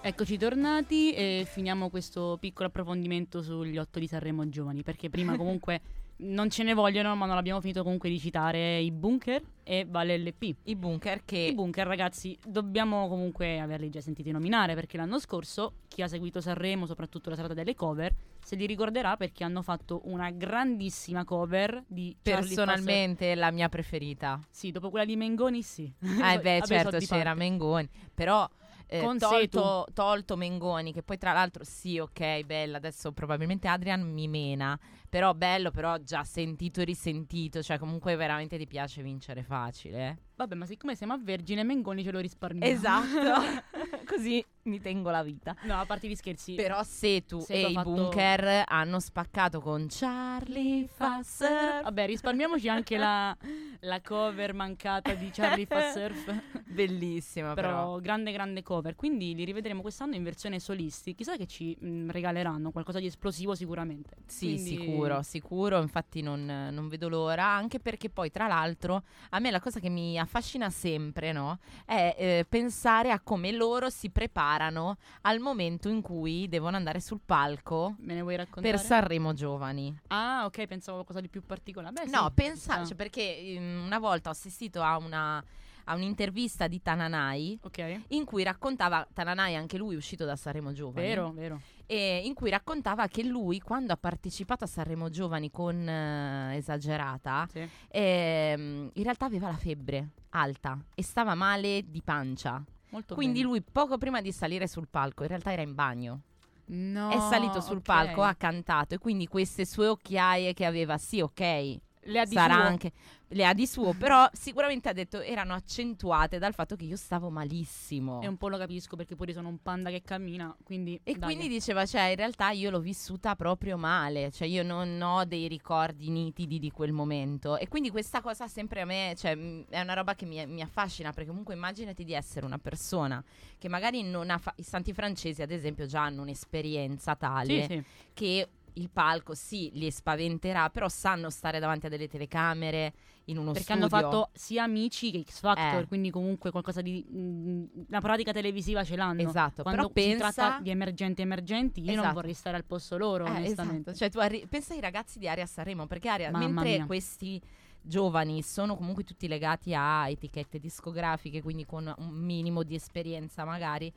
Eccoci 0.06 0.38
tornati 0.38 1.12
e 1.14 1.44
finiamo 1.50 1.90
questo 1.90 2.36
piccolo 2.38 2.68
approfondimento 2.68 3.42
sugli 3.42 3.76
otto 3.76 3.98
di 3.98 4.06
Sanremo 4.06 4.48
Giovani, 4.48 4.84
perché 4.84 5.10
prima 5.10 5.34
comunque 5.36 5.80
non 6.18 6.48
ce 6.48 6.62
ne 6.62 6.74
vogliono, 6.74 7.16
ma 7.16 7.26
non 7.26 7.36
abbiamo 7.36 7.60
finito 7.60 7.82
comunque 7.82 8.08
di 8.08 8.20
citare 8.20 8.78
i 8.78 8.92
Bunker 8.92 9.42
e 9.64 9.84
Vale 9.84 10.16
LP. 10.16 10.54
i 10.62 10.76
bunker 10.76 11.24
che 11.24 11.38
I 11.38 11.54
Bunker, 11.54 11.88
ragazzi, 11.88 12.38
dobbiamo 12.46 13.08
comunque 13.08 13.58
averli 13.58 13.90
già 13.90 14.00
sentiti 14.00 14.30
nominare 14.30 14.76
perché 14.76 14.96
l'anno 14.96 15.18
scorso 15.18 15.78
chi 15.88 16.02
ha 16.02 16.06
seguito 16.06 16.40
Sanremo, 16.40 16.86
soprattutto 16.86 17.28
la 17.28 17.34
serata 17.34 17.54
delle 17.54 17.74
cover, 17.74 18.14
se 18.40 18.54
li 18.54 18.64
ricorderà 18.64 19.16
perché 19.16 19.42
hanno 19.42 19.62
fatto 19.62 20.02
una 20.04 20.30
grandissima 20.30 21.24
cover 21.24 21.82
di 21.84 22.16
Charlie 22.22 22.54
personalmente 22.54 23.34
la 23.34 23.50
mia 23.50 23.68
preferita. 23.68 24.38
Sì, 24.50 24.70
dopo 24.70 24.88
quella 24.88 25.04
di 25.04 25.16
Mengoni, 25.16 25.62
sì. 25.62 25.92
Eh 26.00 26.38
beh, 26.38 26.60
certo, 26.64 26.96
c'era. 26.98 27.34
Mengoni, 27.34 27.88
però 28.14 28.48
eh, 28.88 29.00
Con 29.00 29.18
tolto, 29.18 29.86
tolto 29.92 30.36
Mengoni, 30.36 30.92
che 30.92 31.02
poi 31.02 31.18
tra 31.18 31.32
l'altro 31.32 31.64
sì, 31.64 31.98
ok, 31.98 32.42
bella, 32.42 32.76
adesso 32.76 33.12
probabilmente 33.12 33.68
Adrian 33.68 34.02
mi 34.02 34.28
mena, 34.28 34.78
però 35.08 35.34
bello, 35.34 35.70
però 35.70 35.96
già 35.98 36.22
sentito 36.24 36.80
e 36.80 36.84
risentito, 36.84 37.62
cioè 37.62 37.78
comunque 37.78 38.14
veramente 38.16 38.56
ti 38.58 38.66
piace 38.66 39.02
vincere 39.02 39.42
facile. 39.42 40.18
Vabbè, 40.36 40.54
ma 40.54 40.66
siccome 40.66 40.94
siamo 40.94 41.14
a 41.14 41.18
Vergine, 41.18 41.62
Mengoni 41.64 42.02
ce 42.04 42.10
lo 42.10 42.20
risparmiamo. 42.20 42.70
Esatto, 42.70 43.62
così 44.06 44.44
mi 44.64 44.80
tengo 44.80 45.10
la 45.10 45.22
vita. 45.22 45.56
no, 45.62 45.78
a 45.80 45.86
parte 45.86 46.08
gli 46.08 46.14
scherzi. 46.14 46.54
Però 46.54 46.82
Setu 46.82 47.40
Setu 47.40 47.52
e 47.52 47.64
ha 47.64 47.68
i 47.68 47.72
fatto- 47.72 47.90
Bunker 47.90 48.64
hanno 48.66 49.00
spaccato 49.00 49.60
con 49.60 49.86
Charlie 49.88 50.86
Fasser. 50.88 51.82
Vabbè, 51.84 52.04
risparmiamoci 52.06 52.68
anche 52.68 52.98
la, 52.98 53.34
la 53.80 54.00
cover 54.02 54.52
mancata 54.52 55.14
di 55.14 55.30
Charlie 55.32 55.64
fa 55.66 55.90
surf. 55.92 56.42
Bellissima 56.66 57.54
però. 57.54 57.68
Però 57.68 57.98
grande 58.00 58.32
grande 58.32 58.62
cover, 58.62 58.94
quindi 58.94 59.34
li 59.34 59.44
rivedremo 59.44 59.80
quest'anno 59.80 60.16
in 60.16 60.22
versione 60.22 60.60
solisti. 60.60 61.14
Chissà 61.14 61.36
che 61.36 61.46
ci 61.46 61.74
mh, 61.80 62.10
regaleranno 62.10 62.72
qualcosa 62.72 62.98
di 62.98 63.06
esplosivo 63.06 63.54
sicuramente. 63.54 64.16
Sì, 64.26 64.52
Quindi- 64.52 64.76
sicuro, 64.76 65.22
sicuro, 65.22 65.80
infatti 65.80 66.20
non, 66.20 66.44
non 66.44 66.88
vedo 66.88 67.08
l'ora, 67.08 67.46
anche 67.46 67.80
perché 67.80 68.10
poi 68.10 68.30
tra 68.30 68.46
l'altro 68.46 69.04
a 69.30 69.38
me 69.38 69.50
la 69.50 69.60
cosa 69.60 69.80
che 69.80 69.88
mi 69.88 70.18
affascina 70.26 70.68
sempre, 70.70 71.32
no? 71.32 71.58
È 71.84 72.14
eh, 72.18 72.46
pensare 72.48 73.10
a 73.10 73.20
come 73.20 73.52
loro 73.52 73.88
si 73.88 74.10
preparano 74.10 74.98
al 75.22 75.40
momento 75.40 75.88
in 75.88 76.02
cui 76.02 76.48
devono 76.48 76.76
andare 76.76 77.00
sul 77.00 77.20
palco 77.24 77.94
Me 78.00 78.14
ne 78.14 78.20
vuoi 78.20 78.36
raccontare? 78.36 78.76
per 78.76 78.84
Sanremo 78.84 79.32
Giovani. 79.32 79.98
Ah, 80.08 80.44
ok, 80.44 80.66
pensavo 80.66 80.98
a 80.98 81.04
qualcosa 81.04 81.20
di 81.20 81.28
più 81.28 81.44
particolare. 81.44 81.92
Beh, 81.94 82.10
No, 82.10 82.26
sì, 82.26 82.32
pensa, 82.34 82.80
ci 82.80 82.88
cioè, 82.88 82.96
perché 82.96 83.38
ehm, 83.38 83.84
una 83.84 83.98
volta 83.98 84.28
ho 84.28 84.32
assistito 84.32 84.82
a 84.82 84.96
una 84.98 85.42
a 85.88 85.94
un'intervista 85.94 86.66
di 86.66 86.82
Tananai 86.82 87.58
sta. 87.58 87.66
Ok, 87.68 88.00
in 88.08 88.24
cui 88.24 88.42
raccontava 88.42 89.06
Tananai 89.12 89.54
anche 89.54 89.76
lui 89.76 89.94
uscito 89.94 90.24
da 90.24 90.34
Sanremo 90.34 90.72
Giovani 90.72 91.06
vero, 91.06 91.30
vero. 91.32 91.60
E 91.86 92.22
in 92.24 92.34
cui 92.34 92.50
raccontava 92.50 93.06
che 93.06 93.22
lui 93.22 93.60
quando 93.60 93.92
ha 93.92 93.96
partecipato 93.96 94.64
a 94.64 94.66
Sanremo 94.66 95.08
Giovani 95.08 95.50
con 95.50 95.88
eh, 95.88 96.56
Esagerata 96.56 97.46
Sì. 97.50 97.66
ehm, 97.88 98.90
in 98.92 99.02
realtà 99.02 99.26
aveva 99.26 99.48
la 99.48 99.56
febbre 99.56 100.10
alta 100.30 100.78
e 100.94 101.02
stava 101.02 101.34
male 101.34 101.82
di 101.86 102.02
pancia 102.02 102.62
Molto 102.90 103.14
quindi 103.14 103.40
bene. 103.40 103.48
lui 103.50 103.62
poco 103.62 103.98
prima 103.98 104.20
di 104.20 104.32
salire 104.32 104.66
sul 104.66 104.88
palco 104.88 105.22
in 105.22 105.28
realtà 105.28 105.52
era 105.52 105.62
in 105.62 105.74
bagno 105.74 106.20
No, 106.68 107.10
è 107.10 107.20
salito 107.20 107.60
sul 107.60 107.76
ok. 107.76 107.82
palco 107.82 108.22
ha 108.22 108.34
cantato 108.34 108.94
e 108.94 108.98
quindi 108.98 109.28
queste 109.28 109.64
sue 109.64 109.86
occhiaie 109.86 110.52
che 110.52 110.64
aveva 110.64 110.98
sì 110.98 111.20
ok 111.20 111.78
Le 112.06 112.20
ha 112.20 112.24
di 112.24 112.34
sarà 112.34 112.54
suo. 112.54 112.62
anche 112.62 112.92
le 113.30 113.44
ha 113.44 113.52
di 113.54 113.66
suo, 113.66 113.92
però 113.98 114.28
sicuramente 114.32 114.88
ha 114.88 114.92
detto 114.92 115.20
erano 115.20 115.52
accentuate 115.52 116.38
dal 116.38 116.54
fatto 116.54 116.76
che 116.76 116.84
io 116.84 116.94
stavo 116.96 117.28
malissimo. 117.28 118.22
E 118.22 118.28
un 118.28 118.36
po' 118.36 118.48
lo 118.48 118.56
capisco 118.56 118.94
perché 118.94 119.16
pure 119.16 119.32
sono 119.32 119.48
un 119.48 119.58
panda 119.60 119.90
che 119.90 120.02
cammina, 120.02 120.54
quindi 120.62 120.98
E 121.02 121.14
dai. 121.14 121.34
quindi 121.34 121.48
diceva, 121.48 121.84
cioè, 121.86 122.02
in 122.02 122.16
realtà 122.16 122.50
io 122.50 122.70
l'ho 122.70 122.78
vissuta 122.78 123.34
proprio 123.34 123.76
male, 123.76 124.30
cioè 124.30 124.46
io 124.46 124.62
non 124.62 125.00
ho 125.02 125.24
dei 125.24 125.48
ricordi 125.48 126.08
nitidi 126.08 126.60
di 126.60 126.70
quel 126.70 126.92
momento. 126.92 127.56
E 127.56 127.66
quindi 127.66 127.90
questa 127.90 128.20
cosa 128.20 128.46
sempre 128.46 128.80
a 128.82 128.84
me, 128.84 129.14
cioè, 129.16 129.36
è 129.68 129.80
una 129.80 129.94
roba 129.94 130.14
che 130.14 130.24
mi, 130.24 130.46
mi 130.46 130.60
affascina, 130.62 131.12
perché 131.12 131.28
comunque 131.28 131.54
immaginati 131.54 132.04
di 132.04 132.12
essere 132.12 132.46
una 132.46 132.58
persona 132.58 133.22
che 133.58 133.68
magari 133.68 134.02
non 134.04 134.30
ha, 134.30 134.38
fa- 134.38 134.54
i 134.56 134.62
santi 134.62 134.92
francesi 134.92 135.42
ad 135.42 135.50
esempio 135.50 135.86
già 135.86 136.02
hanno 136.04 136.22
un'esperienza 136.22 137.16
tale 137.16 137.62
Sì, 137.62 137.66
sì. 137.74 137.84
che 138.14 138.48
il 138.76 138.90
palco 138.90 139.34
sì 139.34 139.70
li 139.74 139.90
spaventerà, 139.90 140.68
però 140.70 140.88
sanno 140.88 141.30
stare 141.30 141.58
davanti 141.58 141.86
a 141.86 141.88
delle 141.88 142.08
telecamere 142.08 142.92
in 143.26 143.38
uno 143.38 143.52
Perché 143.52 143.72
studio. 143.74 143.82
hanno 143.82 143.88
fatto 143.88 144.30
sia 144.34 144.62
amici 144.62 145.10
che 145.10 145.22
X 145.24 145.40
Factor, 145.40 145.82
Eh. 145.82 145.86
quindi 145.86 146.10
comunque 146.10 146.50
qualcosa 146.50 146.80
di 146.82 147.02
mh, 147.02 147.64
una 147.88 148.00
pratica 148.00 148.32
televisiva 148.32 148.84
ce 148.84 148.96
l'hanno. 148.96 149.22
Esatto, 149.22 149.62
Quando 149.62 149.88
però 149.90 150.08
si 150.08 150.08
pensa 150.18 150.30
tratta 150.32 150.62
di 150.62 150.70
emergenti 150.70 151.22
emergenti, 151.22 151.80
io 151.80 151.86
non 151.92 151.98
Esatto. 152.00 152.14
vorrei 152.14 152.34
stare 152.34 152.56
al 152.56 152.64
posto 152.64 152.96
loro, 152.96 153.24
Eh, 153.26 153.30
onestamente. 153.30 153.90
esatto. 153.90 153.96
Cioè, 153.96 154.10
tu 154.10 154.18
arri- 154.18 154.46
pensa 154.46 154.74
ai 154.74 154.80
ragazzi 154.80 155.18
di 155.18 155.28
Aria 155.28 155.46
Sanremo, 155.46 155.86
perché 155.86 156.08
Aria, 156.08 156.30
Mamma 156.30 156.46
mentre 156.48 156.76
mia. 156.76 156.86
questi 156.86 157.40
giovani 157.80 158.42
sono 158.42 158.76
comunque 158.76 159.04
tutti 159.04 159.28
legati 159.28 159.72
a 159.74 160.08
etichette 160.08 160.58
discografiche, 160.58 161.40
quindi 161.40 161.64
con 161.64 161.92
un 161.98 162.08
minimo 162.14 162.62
di 162.62 162.74
esperienza 162.74 163.44
magari. 163.44 163.92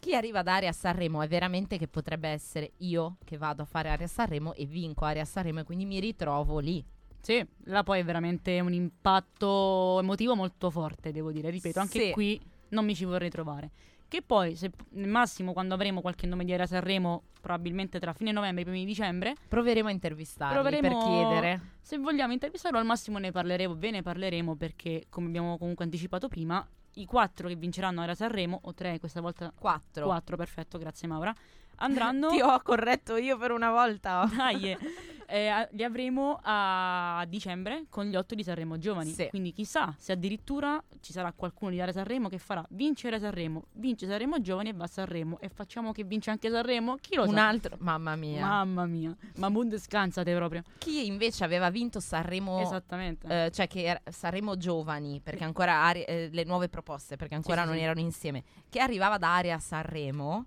Chi 0.00 0.14
arriva 0.14 0.42
da 0.42 0.54
Aria 0.54 0.72
Sanremo 0.72 1.20
è 1.20 1.28
veramente 1.28 1.76
che 1.76 1.86
potrebbe 1.86 2.28
essere 2.28 2.72
io 2.78 3.18
che 3.24 3.36
vado 3.36 3.62
a 3.62 3.64
fare 3.66 3.90
Aria 3.90 4.06
Sanremo 4.06 4.54
e 4.54 4.64
vinco 4.64 5.04
Aria 5.04 5.26
Sanremo 5.26 5.60
e 5.60 5.64
quindi 5.64 5.84
mi 5.84 6.00
ritrovo 6.00 6.58
lì. 6.58 6.82
Sì, 7.20 7.46
là 7.64 7.82
poi 7.82 8.00
è 8.00 8.04
veramente 8.04 8.58
un 8.60 8.72
impatto 8.72 9.98
emotivo 10.00 10.34
molto 10.34 10.70
forte, 10.70 11.12
devo 11.12 11.30
dire. 11.30 11.50
Ripeto, 11.50 11.78
anche 11.80 12.06
Sì. 12.06 12.10
qui 12.12 12.40
non 12.70 12.86
mi 12.86 12.94
ci 12.94 13.04
vorrei 13.04 13.28
trovare. 13.28 13.70
Che 14.08 14.22
poi, 14.22 14.56
se 14.56 14.72
massimo, 14.94 15.52
quando 15.52 15.74
avremo 15.74 16.00
qualche 16.00 16.26
nome 16.26 16.44
di 16.46 16.50
Era 16.50 16.66
Sanremo, 16.66 17.24
probabilmente 17.40 18.00
tra 18.00 18.12
fine 18.14 18.32
novembre 18.32 18.62
e 18.62 18.64
primi 18.64 18.80
di 18.80 18.86
dicembre, 18.86 19.34
Proveremo 19.48 19.88
a 19.88 19.92
intervistarli 19.92 20.54
Proveremo- 20.54 20.88
per 20.88 20.96
chiedere. 21.06 21.60
se 21.82 21.98
vogliamo 21.98 22.32
intervistarlo, 22.32 22.78
al 22.78 22.86
massimo 22.86 23.18
ne 23.18 23.30
parleremo, 23.32 23.74
ve 23.76 23.90
ne 23.90 24.02
parleremo 24.02 24.56
perché, 24.56 25.04
come 25.10 25.26
abbiamo 25.26 25.58
comunque 25.58 25.84
anticipato 25.84 26.26
prima, 26.26 26.66
i 26.94 27.06
quattro 27.06 27.48
che 27.48 27.56
vinceranno 27.56 28.02
Era 28.02 28.14
Sanremo, 28.14 28.60
o 28.62 28.74
tre 28.74 28.98
questa 28.98 29.20
volta, 29.20 29.52
Quattro. 29.56 30.06
quattro, 30.06 30.36
perfetto, 30.36 30.78
grazie 30.78 31.08
Maura, 31.08 31.34
andranno... 31.76 32.28
Ti 32.34 32.40
ho 32.40 32.60
corretto 32.62 33.16
io 33.16 33.36
per 33.38 33.50
una 33.52 33.70
volta. 33.70 34.28
Dai, 34.34 34.76
eh, 35.30 35.68
li 35.72 35.84
avremo 35.84 36.38
a 36.42 37.24
dicembre 37.28 37.84
con 37.88 38.06
gli 38.06 38.16
otto 38.16 38.34
di 38.34 38.42
Sanremo 38.42 38.78
Giovani. 38.78 39.10
Sì. 39.10 39.28
Quindi 39.28 39.52
chissà 39.52 39.94
se 39.98 40.12
addirittura 40.12 40.82
ci 41.00 41.12
sarà 41.12 41.32
qualcuno 41.32 41.70
di 41.70 41.80
Area 41.80 41.92
Sanremo 41.92 42.28
che 42.28 42.38
farà 42.38 42.64
vincere 42.70 43.18
Sanremo, 43.18 43.64
vince 43.74 44.06
Sanremo 44.06 44.40
Giovani 44.40 44.70
e 44.70 44.72
va 44.72 44.84
a 44.84 44.88
Sanremo. 44.88 45.38
E 45.40 45.48
facciamo 45.48 45.92
che 45.92 46.04
vince 46.04 46.30
anche 46.30 46.50
Sanremo? 46.50 46.96
Chi 47.00 47.14
lo 47.14 47.24
Un 47.24 47.34
sa? 47.34 47.48
altro, 47.48 47.76
mamma 47.80 48.16
mia. 48.16 48.40
Mamma 48.44 48.86
mia, 48.86 49.16
Mahmood 49.36 49.76
scansate 49.76 50.34
proprio. 50.34 50.62
Chi 50.78 51.06
invece 51.06 51.44
aveva 51.44 51.70
vinto 51.70 52.00
Sanremo 52.00 52.60
Esattamente. 52.60 53.44
Eh, 53.46 53.50
cioè 53.50 53.66
che 53.68 53.82
era- 53.84 54.00
saremo 54.10 54.56
giovani 54.56 55.20
perché 55.22 55.44
ancora 55.44 55.82
Ari- 55.84 56.02
eh, 56.04 56.28
le 56.32 56.44
nuove 56.44 56.68
proposte 56.68 57.16
perché 57.16 57.34
ancora 57.34 57.62
sì, 57.62 57.66
non 57.68 57.76
sì. 57.76 57.82
erano 57.82 58.00
insieme 58.00 58.42
che 58.68 58.80
arrivava 58.80 59.18
da 59.18 59.34
Area 59.36 59.58
Sanremo 59.58 60.46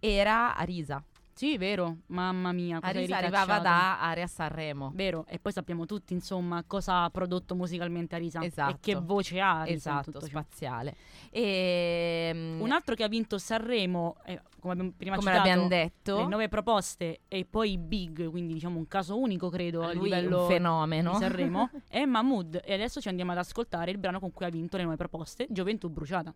era 0.00 0.56
Arisa 0.56 1.02
sì, 1.34 1.56
vero, 1.56 1.98
mamma 2.06 2.52
mia. 2.52 2.78
cosa 2.80 2.92
Arisa 2.92 3.16
arrivava 3.16 3.58
da 3.58 4.00
Area 4.00 4.26
Sanremo 4.26 4.92
Vero, 4.94 5.24
e 5.28 5.38
poi 5.38 5.52
sappiamo 5.52 5.86
tutti, 5.86 6.12
insomma, 6.12 6.62
cosa 6.66 7.04
ha 7.04 7.10
prodotto 7.10 7.54
musicalmente 7.54 8.14
Arisa 8.14 8.42
Esatto. 8.42 8.74
e 8.74 8.76
che 8.80 8.94
voce 8.94 9.40
ha 9.40 9.60
Arisa 9.60 10.00
esatto 10.00 10.20
spaziale 10.20 10.94
e 11.30 12.30
mm, 12.34 12.60
Un 12.60 12.70
altro 12.70 12.94
che 12.94 13.02
ha 13.02 13.08
vinto 13.08 13.38
Sanremo, 13.38 14.16
eh, 14.24 14.40
come 14.60 14.72
abbiamo 14.72 14.92
prima 14.96 15.16
come 15.16 15.30
citato, 15.30 15.48
l'abbiamo 15.48 15.68
le 15.68 15.76
detto 15.76 16.28
nove 16.28 16.48
proposte 16.48 17.20
e 17.28 17.44
poi 17.44 17.78
big, 17.78 18.28
quindi 18.28 18.52
diciamo 18.54 18.78
un 18.78 18.86
caso 18.86 19.18
unico 19.18 19.48
credo 19.48 19.82
a 19.82 19.92
livello 19.92 20.42
un 20.42 20.48
fenomeno 20.48 21.12
di 21.12 21.18
Sanremo, 21.18 21.70
è 21.88 22.04
Mahmood 22.04 22.60
e 22.64 22.74
adesso 22.74 23.00
ci 23.00 23.08
andiamo 23.08 23.32
ad 23.32 23.38
ascoltare 23.38 23.90
il 23.90 23.98
brano 23.98 24.20
con 24.20 24.30
cui 24.32 24.44
ha 24.44 24.50
vinto 24.50 24.76
le 24.76 24.82
nuove 24.82 24.98
proposte, 24.98 25.46
Gioventù 25.50 25.88
Bruciata. 25.88 26.34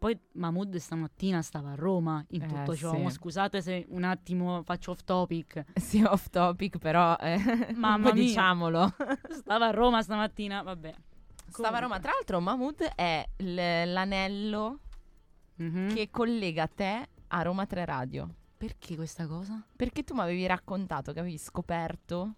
Poi 0.00 0.18
Mahmood 0.32 0.76
stamattina 0.76 1.42
stava 1.42 1.72
a 1.72 1.74
Roma 1.74 2.24
in 2.30 2.40
Eh, 2.42 2.46
tutto 2.46 2.74
ciò. 2.74 2.94
sì. 2.94 3.10
Scusate 3.10 3.60
se 3.60 3.84
un 3.90 4.02
attimo 4.04 4.62
faccio 4.62 4.92
off 4.92 5.04
topic. 5.04 5.62
sì 5.78 6.02
off 6.02 6.28
topic 6.30 6.78
però 6.78 7.14
eh, 7.20 7.38
Mamma 7.76 8.10
diciamolo 8.10 8.94
Stava 9.30 9.66
a 9.66 9.70
Roma 9.70 10.00
stamattina, 10.00 10.62
vabbè. 10.62 10.94
stava 11.50 11.76
a 11.76 11.80
Roma 11.80 12.00
tra 12.00 12.12
l'altro 12.12 12.40
Mahmood 12.40 12.80
è 12.96 13.24
l- 13.36 13.92
l'anello 13.92 14.78
Mhm. 15.56 15.92
che 15.94 16.08
collega 16.10 16.66
te 16.66 17.06
a 17.28 17.42
Roma 17.42 17.66
3 17.66 17.84
Radio 17.84 18.34
Perché 18.56 18.96
questa 18.96 19.26
cosa? 19.26 19.62
perché 19.76 20.02
tu 20.04 20.14
mi 20.14 20.20
avevi 20.20 20.46
raccontato 20.46 21.12
che 21.12 21.20
avevi 21.20 21.36
scoperto 21.36 22.36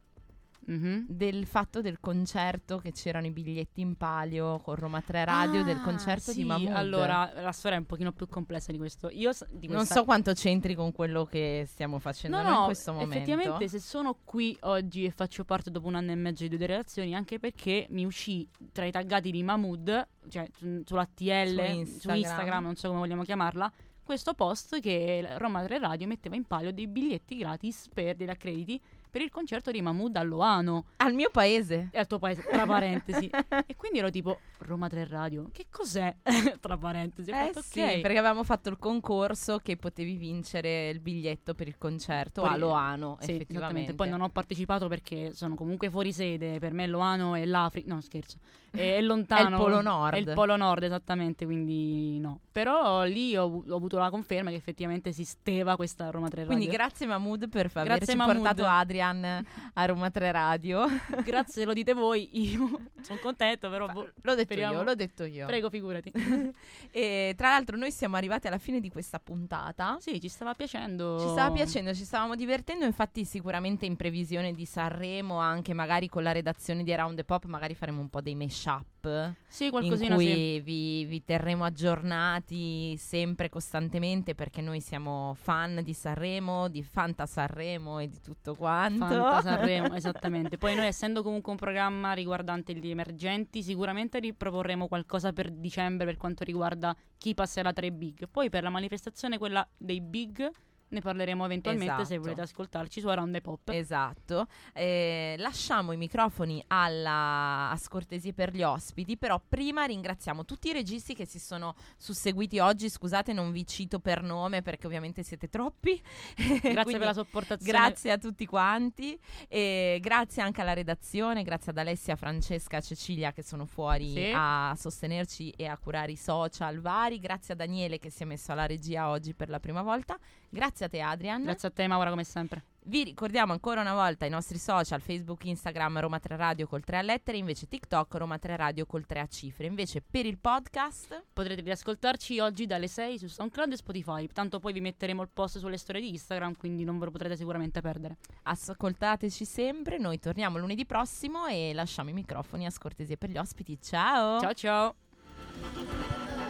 Mhm. 0.64 1.07
del 1.09 1.44
fatto 1.46 1.81
del 1.81 1.98
concerto 1.98 2.79
che 2.79 2.92
c'erano 2.92 3.27
i 3.27 3.31
biglietti 3.31 3.81
in 3.81 3.96
palio 3.96 4.61
con 4.61 4.77
Roma 4.77 5.01
3 5.01 5.25
Radio 5.25 5.64
del 5.64 5.79
Ah, 5.79 5.83
concerto 5.83 6.31
sì, 6.31 6.38
di 6.38 6.44
Mahmood. 6.44 6.75
Allora, 6.75 7.33
la 7.40 7.51
storia 7.53 7.77
è 7.77 7.81
un 7.81 7.87
pochino 7.87 8.12
più 8.12 8.29
complessa 8.29 8.70
di 8.70 8.79
questo. 8.79 9.09
Io 9.11 9.33
di 9.51 9.66
non 9.66 9.77
questa- 9.79 9.94
so 9.96 10.05
quanto 10.05 10.33
c'entri 10.35 10.75
con 10.75 10.92
quello 10.92 11.25
che 11.25 11.64
stiamo 11.66 11.98
facendo 11.98 12.37
No, 12.40 12.48
no, 12.48 12.59
in 12.61 12.64
questo 12.66 12.92
momento. 12.92 13.14
effettivamente 13.14 13.68
se 13.68 13.81
sono 13.81 14.16
qui 14.25 14.57
oggi 14.61 15.05
e 15.05 15.11
faccio 15.11 15.44
parte 15.44 15.70
dopo 15.70 15.88
un 15.88 15.96
anno 15.96 16.12
e 16.12 16.14
mezzo 16.14 16.42
di 16.46 16.57
due 16.57 16.66
relazioni, 16.66 17.14
anche 17.14 17.38
perché 17.38 17.87
mi 17.90 18.05
uscì 18.05 18.48
tra 18.72 18.85
i 18.85 18.90
taggati 18.92 19.31
di 19.31 19.42
Mahmood, 19.42 20.09
cioè 20.29 20.48
su- 20.57 20.83
sull'ATL, 20.85 21.57
Su 21.59 21.64
su 21.64 21.72
Instagram. 21.75 22.16
Instagram. 22.18 22.62
non 22.64 22.77
so 22.77 22.88
come 22.88 23.01
vogliamo 23.01 23.25
chiamarla, 23.25 23.72
questo 24.05 24.35
post 24.35 24.81
che 24.81 25.27
Roma 25.38 25.62
3 25.64 25.79
Radio 25.79 26.07
metteva 26.07 26.35
in 26.37 26.44
palio 26.44 26.72
dei 26.72 26.87
biglietti 26.87 27.37
gratis 27.37 27.88
per 27.92 28.16
degli 28.16 28.29
accrediti 28.31 28.81
per 29.12 29.20
il 29.20 29.31
concerto 29.31 29.70
di 29.70 29.83
Mahmood 29.83 30.16
a 30.16 30.22
Loano 30.22 30.87
Al 30.96 31.12
mio 31.12 31.29
paese. 31.31 31.90
e 31.92 31.98
al 31.98 32.07
tuo 32.07 32.18
paese, 32.18 32.42
tra 32.51 32.64
parentesi. 32.64 33.29
e 33.66 33.77
quindi 33.77 33.98
ero 33.98 34.09
tipo, 34.09 34.38
Roma 34.61 34.88
3 34.88 35.07
Radio, 35.07 35.51
che 35.53 35.66
cos'è? 35.70 36.16
tra 36.61 36.79
parentesi. 36.79 37.29
Eh 37.31 37.51
fatto, 37.53 37.61
sì, 37.61 37.81
ok. 37.83 38.01
perché 38.01 38.16
avevamo 38.16 38.42
fatto 38.42 38.70
il 38.70 38.79
concorso 38.79 39.59
che 39.59 39.77
potevi 39.77 40.16
vincere 40.16 40.88
il 40.88 41.01
biglietto 41.01 41.55
per 41.55 41.68
il 41.68 41.77
concerto 41.77 42.40
Poi- 42.40 42.55
a 42.55 42.57
Loano, 42.57 43.18
Sì, 43.20 43.33
effettivamente. 43.33 43.92
Poi 43.92 44.09
non 44.09 44.22
ho 44.22 44.31
partecipato 44.31 44.88
perché 44.88 45.33
sono 45.35 45.57
comunque 45.57 45.90
fuori 45.90 46.11
sede. 46.11 46.59
Per 46.59 46.72
me 46.72 46.87
Loano 46.87 47.35
è 47.35 47.44
l'Africa. 47.44 47.92
No, 47.92 48.01
scherzo. 48.01 48.38
È, 48.72 49.00
lontano. 49.00 49.48
È 49.48 49.50
il 49.50 49.56
Polo 49.56 49.80
Nord. 49.82 50.14
È 50.14 50.18
il 50.18 50.32
Polo 50.32 50.56
Nord, 50.56 50.82
esattamente. 50.82 51.44
Quindi 51.44 52.18
no. 52.18 52.40
Però 52.50 53.04
lì 53.04 53.37
ho, 53.37 53.62
ho 53.66 53.76
avuto 53.76 53.98
la 53.98 54.11
conferma 54.11 54.50
che 54.50 54.56
effettivamente 54.56 55.11
esisteva 55.11 55.76
questa 55.76 56.11
Roma 56.11 56.28
3 56.28 56.42
Radio. 56.42 56.56
Quindi 56.56 56.74
grazie 56.74 57.06
Mahmood 57.06 57.48
per 57.48 57.70
averci 57.72 58.16
portato 58.16 58.64
Adrian 58.66 59.44
a 59.74 59.85
Roma 59.85 60.11
3 60.11 60.32
Radio. 60.32 60.87
Grazie, 61.24 61.64
lo 61.64 61.72
dite 61.72 61.94
voi. 61.94 62.28
Io 62.32 62.80
sono 63.00 63.18
contento, 63.20 63.70
però. 63.70 63.87
boh, 63.87 64.11
L'ho 64.20 64.35
detto 64.35 64.54
io, 64.54 64.82
l'ho 64.82 64.94
detto 64.94 65.24
io. 65.24 65.46
Prego, 65.46 65.70
figurati. 65.70 66.12
E 66.94 67.32
tra 67.37 67.48
l'altro 67.48 67.76
noi 67.76 67.90
siamo 67.90 68.16
arrivati 68.16 68.46
alla 68.48 68.58
fine 68.58 68.78
di 68.78 68.90
questa 68.90 69.18
puntata. 69.18 69.96
sì, 69.98 70.20
ci 70.20 70.28
stava 70.28 70.54
piacendo. 70.54 71.18
Ci 71.20 71.28
stava 71.28 71.54
piacendo, 71.54 71.94
ci 71.94 72.04
stavamo 72.04 72.35
divertendo, 72.35 72.85
infatti 72.85 73.24
sicuramente 73.24 73.87
in 73.87 73.96
previsione 73.96 74.52
di 74.52 74.66
Sanremo, 74.66 75.38
anche 75.38 75.72
magari 75.72 76.08
con 76.08 76.22
la 76.22 76.32
redazione 76.32 76.82
di 76.82 76.92
Around 76.92 77.16
the 77.16 77.24
Pop, 77.24 77.44
magari 77.46 77.74
faremo 77.74 78.00
un 78.00 78.11
po' 78.11 78.20
dei 78.20 78.35
mashup 78.62 79.35
Sì, 79.48 79.64
in 79.64 79.70
qualcosina 79.70 80.14
cui 80.14 80.27
sì. 80.27 80.61
vi, 80.61 81.05
vi 81.07 81.25
terremo 81.25 81.64
aggiornati 81.64 82.96
sempre 82.96 83.48
costantemente 83.48 84.35
perché 84.35 84.61
noi 84.61 84.81
siamo 84.81 85.35
fan 85.35 85.81
di 85.83 85.92
Sanremo, 85.92 86.68
di 86.68 86.83
Fanta 86.83 87.27
Sanremo 87.27 87.98
e 87.98 88.09
di 88.09 88.20
tutto 88.20 88.55
quanto. 88.55 89.05
Fanta 89.05 89.42
Sanremo, 89.42 89.94
esattamente. 89.94 90.57
Poi 90.57 90.77
noi 90.77 90.87
essendo 90.87 91.22
comunque 91.22 91.51
un 91.51 91.59
programma 91.59 92.12
riguardante 92.12 92.75
gli 92.75 92.90
emergenti, 92.90 93.62
sicuramente 93.62 94.20
riproporremo 94.20 94.87
qualcosa 94.87 95.33
per 95.33 95.51
dicembre 95.51 96.07
per 96.07 96.16
quanto 96.16 96.44
riguarda 96.44 96.96
chi 97.18 97.35
passerà 97.35 97.72
tra 97.72 97.85
i 97.85 97.90
big. 97.90 98.29
Poi 98.31 98.48
per 98.48 98.62
la 98.62 98.70
manifestazione 98.70 99.38
quella 99.38 99.66
dei 99.77 100.01
big 100.01 100.48
ne 100.92 101.00
parleremo 101.00 101.44
eventualmente 101.44 101.94
se 101.96 102.02
Esatto. 102.02 102.20
volete 102.20 102.40
ascoltarci 102.42 103.00
su 103.00 103.09
Around 103.09 103.33
the 103.33 103.40
Pop. 103.40 103.68
Esatto. 103.70 104.46
Eh, 104.72 105.35
lasciamo 105.38 105.92
i 105.92 105.96
microfoni 105.96 106.62
alla 106.68 107.70
a 107.70 107.76
scortesie 107.76 108.33
per 108.33 108.55
gli 108.55 108.62
ospiti, 108.62 109.16
però 109.16 109.40
prima 109.46 109.85
ringraziamo 109.85 110.44
tutti 110.44 110.68
i 110.68 110.72
registi 110.72 111.14
che 111.14 111.24
si 111.26 111.38
sono 111.38 111.74
susseguiti 111.96 112.59
oggi. 112.59 112.88
Scusate, 112.88 113.33
non 113.33 113.52
vi 113.52 113.66
cito 113.66 113.98
per 114.00 114.22
nome 114.22 114.62
perché 114.62 114.87
ovviamente 114.87 115.22
siete 115.22 115.48
troppi. 115.48 116.00
Grazie 116.37 116.61
Quindi 116.61 116.92
per 116.98 117.07
la 117.07 117.12
sopportazione. 117.14 117.70
Grazie 117.78 118.11
a 118.12 118.18
tutti 118.18 118.46
quanti 118.46 119.18
e 119.48 119.98
grazie 120.00 120.42
anche 120.42 120.61
alla 120.61 120.74
redazione, 120.74 121.42
grazie 121.42 121.72
ad 121.72 121.78
Alessia, 121.78 122.16
Francesca, 122.16 122.81
Cecilia 122.81 123.33
che 123.33 123.42
sono 123.42 123.64
fuori 123.66 124.12
Sì. 124.12 124.33
a 124.35 124.74
sostenerci 124.76 125.50
e 125.50 125.66
a 125.66 125.76
curare 125.78 126.12
i 126.12 126.16
social 126.16 126.81
vari, 126.81 127.18
grazie 127.18 127.55
a 127.55 127.57
Daniele 127.57 127.98
che 127.98 128.11
si 128.11 128.22
è 128.22 128.26
messo 128.26 128.52
alla 128.52 128.66
regia 128.66 129.09
oggi 129.09 129.35
per 129.35 129.48
la 129.48 129.61
prima 129.61 129.83
volta, 129.83 130.18
grazie 130.48 130.82
a 130.87 130.88
te 130.88 131.01
Adrian. 131.01 131.42
Grazie 131.42 131.68
a 131.68 131.71
te 131.71 131.87
Maura 131.87 132.11
come 132.11 132.25
sempre. 132.25 132.64
Vi 132.85 133.05
ricordiamo 133.05 133.53
ancora 133.53 133.81
una 133.81 133.95
volta 133.95 134.27
i 134.27 134.29
nostri 134.29 134.59
social, 134.59 135.01
Facebook, 135.01 135.45
Instagram, 135.45 136.01
Roma 136.01 136.18
3 136.18 136.35
Radio 136.35 136.66
col 136.66 136.83
3 136.83 136.99
a 136.99 137.03
lettere, 137.03 137.37
invece 137.37 137.68
TikTok, 137.68 138.14
Roma 138.14 138.38
3 138.38 138.57
Radio 138.57 138.87
col 138.87 139.07
3 139.07 139.21
a 139.21 139.27
cifre. 139.27 139.66
Invece 139.66 140.03
per 140.03 140.27
il 140.27 140.38
podcast, 140.38 141.27
Potrete 141.33 141.61
riascoltarci 141.61 142.40
oggi 142.40 142.66
dalle 142.66 142.88
6 142.88 143.18
su 143.18 143.29
SoundCloud 143.29 143.73
e 143.73 143.77
Spotify. 143.77 144.27
Tanto 144.27 144.59
poi 144.59 144.73
vi 144.73 144.81
metteremo 144.81 145.23
il 145.23 145.29
post 145.33 145.59
sulle 145.59 145.77
storie 145.77 146.01
di 146.01 146.09
Instagram, 146.09 146.57
quindi 146.57 146.83
non 146.83 146.99
ve 146.99 147.05
lo 147.05 147.11
potrete 147.12 147.37
sicuramente 147.37 147.81
perdere. 147.81 148.16
ascoltateci 148.42 149.45
sempre, 149.45 149.99
noi 149.99 150.18
torniamo 150.18 150.59
lunedì 150.59 150.85
prossimo 150.85 151.47
e 151.47 151.73
lasciamo 151.73 152.11
i 152.11 152.14
microfoni 152.14 152.66
a 152.66 152.71
scortesie 152.71 153.16
per 153.16 153.31
gli 153.31 153.38
ospiti. 153.38 153.79
Ciao! 153.81 154.40
Ciao 154.40 154.55
ciao! 154.55 156.41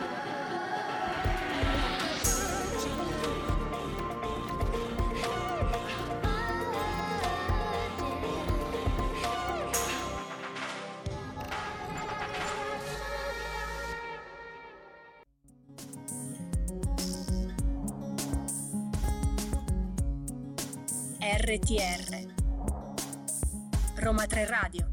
RTR 21.52 22.32
Roma 23.96 24.26
3 24.26 24.46
Radio 24.46 24.91